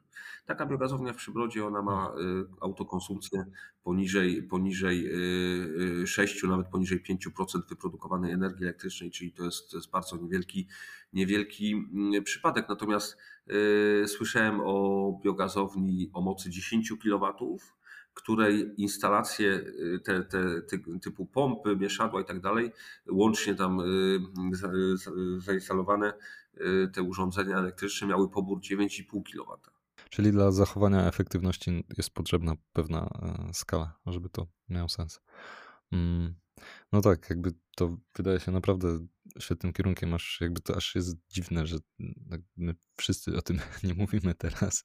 [0.46, 3.44] Taka biogazownia w Przybrodzie, ona ma y, autokonsumpcję
[3.84, 5.10] poniżej, poniżej
[6.06, 10.16] 6, y, y, nawet poniżej 5% wyprodukowanej energii elektrycznej, czyli to jest, to jest bardzo
[10.16, 10.68] niewielki,
[11.12, 12.68] niewielki mm, przypadek.
[12.68, 13.18] Natomiast
[14.06, 17.32] słyszałem o biogazowni o mocy 10 kW,
[18.14, 20.62] której instalacje y, te, te,
[21.02, 22.72] typu pompy, mieszadła i tak dalej,
[23.10, 24.20] łącznie tam y,
[25.38, 26.12] zainstalowane
[26.54, 29.72] y, te urządzenia elektryczne miały pobór 9,5 kW.
[30.10, 35.20] Czyli dla zachowania efektywności jest potrzebna pewna e, skala, żeby to miało sens.
[35.92, 36.41] Mm.
[36.92, 39.06] No tak, jakby to wydaje się naprawdę
[39.38, 41.76] świetnym kierunkiem, aż jakby to aż jest dziwne, że
[42.56, 44.84] my wszyscy o tym nie mówimy teraz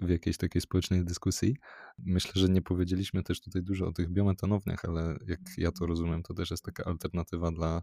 [0.00, 1.56] w, jakiejś takiej społecznej dyskusji.
[1.98, 6.22] Myślę, że nie powiedzieliśmy też tutaj dużo o tych biometanowniach, ale jak ja to rozumiem,
[6.22, 7.82] to też jest taka alternatywa dla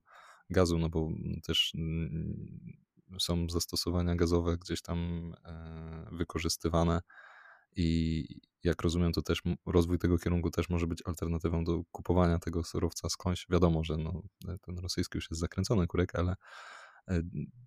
[0.49, 1.10] gazu, no bo
[1.43, 2.74] też mm,
[3.20, 7.01] są zastosowania gazowe gdzieś tam e, wykorzystywane
[7.76, 8.26] i
[8.63, 13.09] jak rozumiem, to też rozwój tego kierunku też może być alternatywą do kupowania tego surowca
[13.09, 13.45] skądś.
[13.49, 14.21] Wiadomo, że no,
[14.61, 16.36] ten rosyjski już jest zakręcony kurek, ale
[17.09, 17.21] e,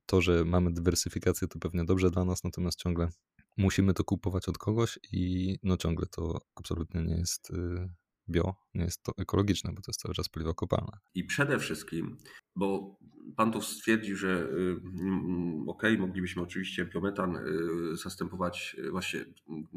[0.06, 3.08] to, że mamy dywersyfikację, to pewnie dobrze dla nas, natomiast ciągle
[3.56, 7.88] musimy to kupować od kogoś i no ciągle to absolutnie nie jest y,
[8.28, 10.98] bio, nie jest to ekologiczne, bo to jest cały czas paliwo kopalne.
[11.14, 12.16] I przede wszystkim,
[12.56, 12.98] bo
[13.36, 19.24] pan tu stwierdził, że y, mm, ok, moglibyśmy oczywiście biometan y, zastępować, właśnie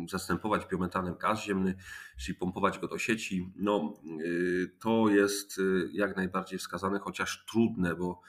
[0.09, 1.75] zastępować biometanem gaz ziemny,
[2.17, 3.53] czyli pompować go do sieci.
[3.55, 3.93] No,
[4.79, 8.21] to jest jak najbardziej wskazane, chociaż trudne, bo,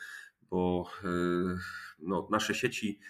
[0.50, 0.90] bo
[1.98, 3.00] no, nasze sieci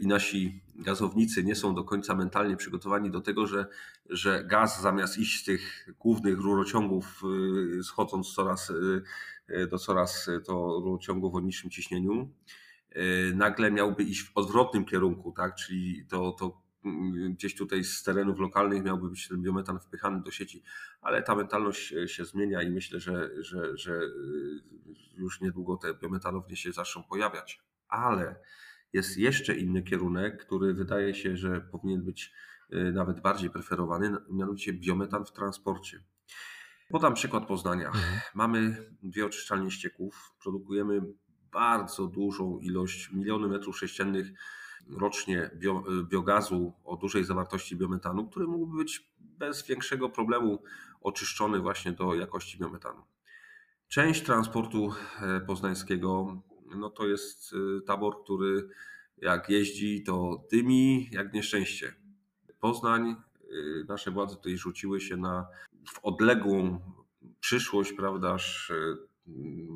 [0.00, 3.66] i nasi gazownicy nie są do końca mentalnie przygotowani do tego, że,
[4.10, 7.22] że gaz zamiast iść z tych głównych rurociągów,
[7.78, 8.70] y, schodząc coraz,
[9.50, 12.30] y, do coraz to rurociągów o niższym ciśnieniu,
[12.96, 15.54] y, nagle miałby iść w odwrotnym kierunku, tak?
[15.54, 20.30] czyli to, to mm, gdzieś tutaj z terenów lokalnych miałby być ten biometan wpychany do
[20.30, 20.62] sieci,
[21.00, 24.00] ale ta mentalność się zmienia i myślę, że, że, że
[25.16, 27.62] już niedługo te biometanownie się zaczną pojawiać.
[27.88, 28.40] Ale
[28.92, 32.32] jest jeszcze inny kierunek, który wydaje się, że powinien być
[32.72, 36.02] y, nawet bardziej preferowany, mianowicie biometan w transporcie.
[36.88, 37.86] Podam przykład Poznania.
[37.86, 38.20] Mhm.
[38.34, 41.00] Mamy dwie oczyszczalnie ścieków, produkujemy
[41.52, 44.26] bardzo dużą ilość, miliony metrów sześciennych
[44.98, 50.62] rocznie bio, y, biogazu o dużej zawartości biometanu, który mógłby być bez większego problemu
[51.00, 53.02] oczyszczony właśnie do jakości biometanu.
[53.88, 56.42] Część transportu e, poznańskiego
[56.76, 58.68] no to jest y, tabor, który
[59.18, 61.94] jak jeździ, to dymi jak nieszczęście.
[62.60, 63.16] Poznań,
[63.50, 65.46] y, nasze władze tutaj rzuciły się na
[65.88, 66.80] w odległą
[67.40, 68.96] przyszłość, prawdaż, y,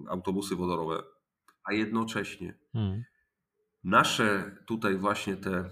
[0.08, 1.02] autobusy wodorowe,
[1.64, 3.04] a jednocześnie hmm.
[3.84, 5.70] nasze tutaj właśnie te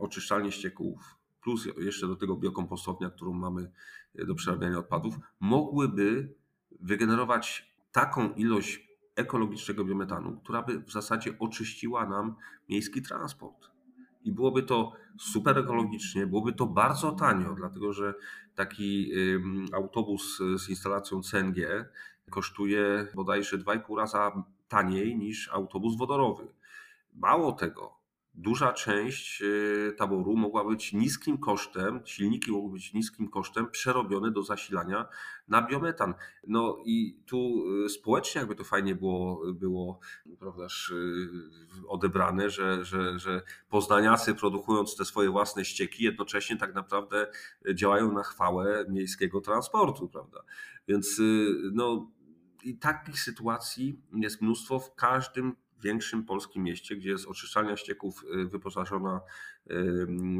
[0.00, 3.70] oczyszczalnie ścieków plus jeszcze do tego biokompostownia, którą mamy
[4.14, 6.34] do przerabiania odpadów, mogłyby
[6.80, 12.34] wygenerować taką ilość ekologicznego biometanu, która by w zasadzie oczyściła nam
[12.68, 13.70] miejski transport.
[14.24, 18.14] I byłoby to super ekologicznie, byłoby to bardzo tanio, dlatego że
[18.54, 19.12] taki
[19.72, 21.88] autobus z instalacją CNG
[22.30, 26.46] kosztuje bodajże 2,5 raza taniej niż autobus wodorowy.
[27.14, 28.03] Mało tego,
[28.34, 34.42] duża część y, taboru mogła być niskim kosztem, silniki mogły być niskim kosztem przerobione do
[34.42, 35.08] zasilania
[35.48, 36.14] na biometan.
[36.46, 40.00] No i tu y, społecznie jakby to fajnie było, było
[40.38, 41.28] prawdaż, y,
[41.88, 47.26] odebrane, że, że, że poznaniacy produkując te swoje własne ścieki jednocześnie tak naprawdę
[47.74, 50.40] działają na chwałę miejskiego transportu, prawda?
[50.88, 51.20] Więc
[51.72, 52.10] no
[52.62, 58.48] i takich sytuacji jest mnóstwo w każdym większym polskim mieście, gdzie jest oczyszczalnia ścieków y,
[58.48, 59.20] wyposażona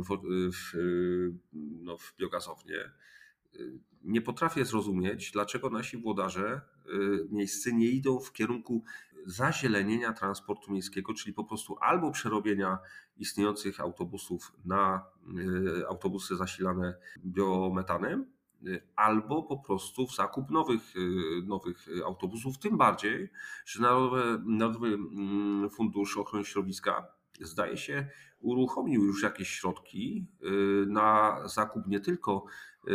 [0.09, 0.19] w,
[0.53, 0.73] w,
[1.83, 2.91] no, w biogazownię.
[3.57, 8.85] Y, nie potrafię zrozumieć, dlaczego nasi włodarze y, miejscy nie idą w kierunku
[9.27, 12.79] zazielenienia transportu miejskiego, czyli po prostu albo przerobienia
[13.17, 15.07] istniejących autobusów na
[15.89, 16.95] autobusy zasilane
[17.27, 18.34] biometanem,
[18.97, 22.59] albo po prostu w zakup nowych, y, nowych autobusów.
[22.59, 23.31] Tym bardziej,
[23.67, 27.07] że Narodowy, Narodowy mm, Fundusz Ochrony Środowiska
[27.41, 28.09] zdaje się
[28.41, 32.45] uruchomił już jakieś środki y, na zakup nie tylko
[32.89, 32.91] y,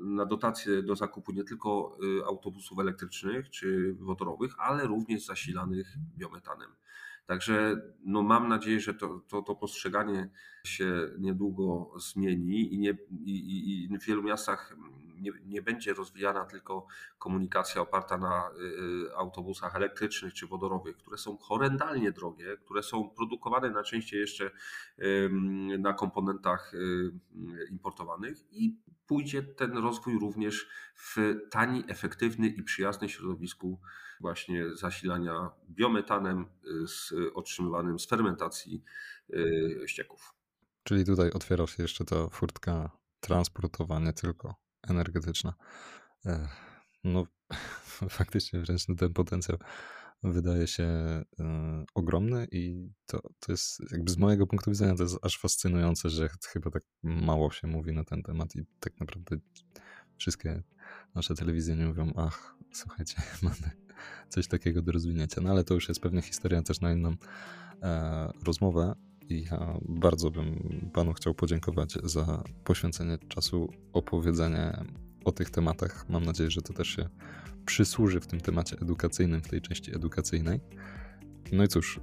[0.00, 6.70] na dotację do zakupu nie tylko autobusów elektrycznych czy wodorowych, ale również zasilanych biometanem.
[7.30, 10.30] Także no mam nadzieję, że to, to, to postrzeganie
[10.64, 12.90] się niedługo zmieni i, nie,
[13.24, 14.76] i, i w wielu miastach
[15.20, 16.86] nie, nie będzie rozwijana tylko
[17.18, 23.70] komunikacja oparta na y, autobusach elektrycznych czy wodorowych, które są horrendalnie drogie, które są produkowane
[23.70, 24.50] najczęściej jeszcze
[25.78, 27.12] na komponentach y,
[27.70, 28.76] importowanych i
[29.06, 31.16] pójdzie ten rozwój również w
[31.50, 33.80] tani, efektywny i przyjazny środowisku
[34.20, 36.46] właśnie zasilania biometanem
[36.84, 38.84] y, z otrzymywanym z fermentacji
[39.86, 40.34] ścieków.
[40.82, 42.90] Czyli tutaj otwiera się jeszcze ta furtka
[43.20, 44.54] transportowa, nie tylko
[44.88, 45.54] energetyczna.
[47.04, 47.26] No,
[48.18, 49.58] faktycznie wręcz ten potencjał
[50.22, 51.24] wydaje się e,
[51.94, 56.28] ogromny i to, to jest jakby z mojego punktu widzenia to jest aż fascynujące, że
[56.28, 59.36] chyba tak mało się mówi na ten temat i tak naprawdę
[60.16, 60.62] wszystkie
[61.14, 63.70] nasze telewizje nie mówią, ach, słuchajcie, mamy
[64.28, 65.40] coś takiego do rozwinięcia.
[65.40, 67.14] No ale to już jest pewnie historia też na inną
[67.82, 68.94] e, rozmowę.
[69.28, 74.84] I ja bardzo bym panu chciał podziękować za poświęcenie czasu, opowiedzenie
[75.24, 76.08] o tych tematach.
[76.08, 77.08] Mam nadzieję, że to też się
[77.66, 80.60] przysłuży w tym temacie edukacyjnym, w tej części edukacyjnej.
[81.52, 82.00] No i cóż,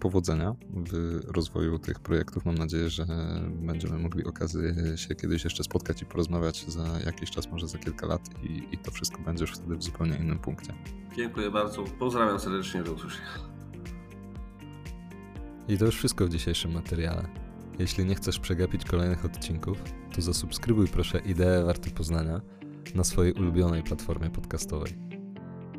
[0.00, 2.44] powodzenia w rozwoju tych projektów.
[2.44, 3.06] Mam nadzieję, że
[3.50, 8.06] będziemy mogli okazję się kiedyś jeszcze spotkać i porozmawiać za jakiś czas, może za kilka
[8.06, 10.74] lat i, i to wszystko będzie już wtedy w zupełnie innym punkcie.
[11.16, 11.84] Dziękuję bardzo.
[11.84, 13.28] Pozdrawiam serdecznie, do usłyszenia.
[15.68, 17.28] I to już wszystko w dzisiejszym materiale.
[17.78, 19.82] Jeśli nie chcesz przegapić kolejnych odcinków,
[20.14, 22.40] to zasubskrybuj proszę Ideę Warty Poznania
[22.94, 25.09] na swojej ulubionej platformie podcastowej.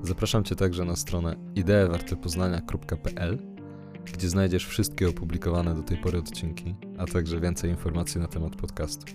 [0.04, 3.38] Zapraszam Cię także na stronę ideewartepoznania.pl,
[4.14, 9.06] gdzie znajdziesz wszystkie opublikowane do tej pory odcinki, a także więcej informacji na temat podcastu.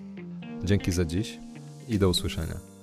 [0.65, 1.39] Dzięki za dziś
[1.89, 2.76] i do usłyszenia.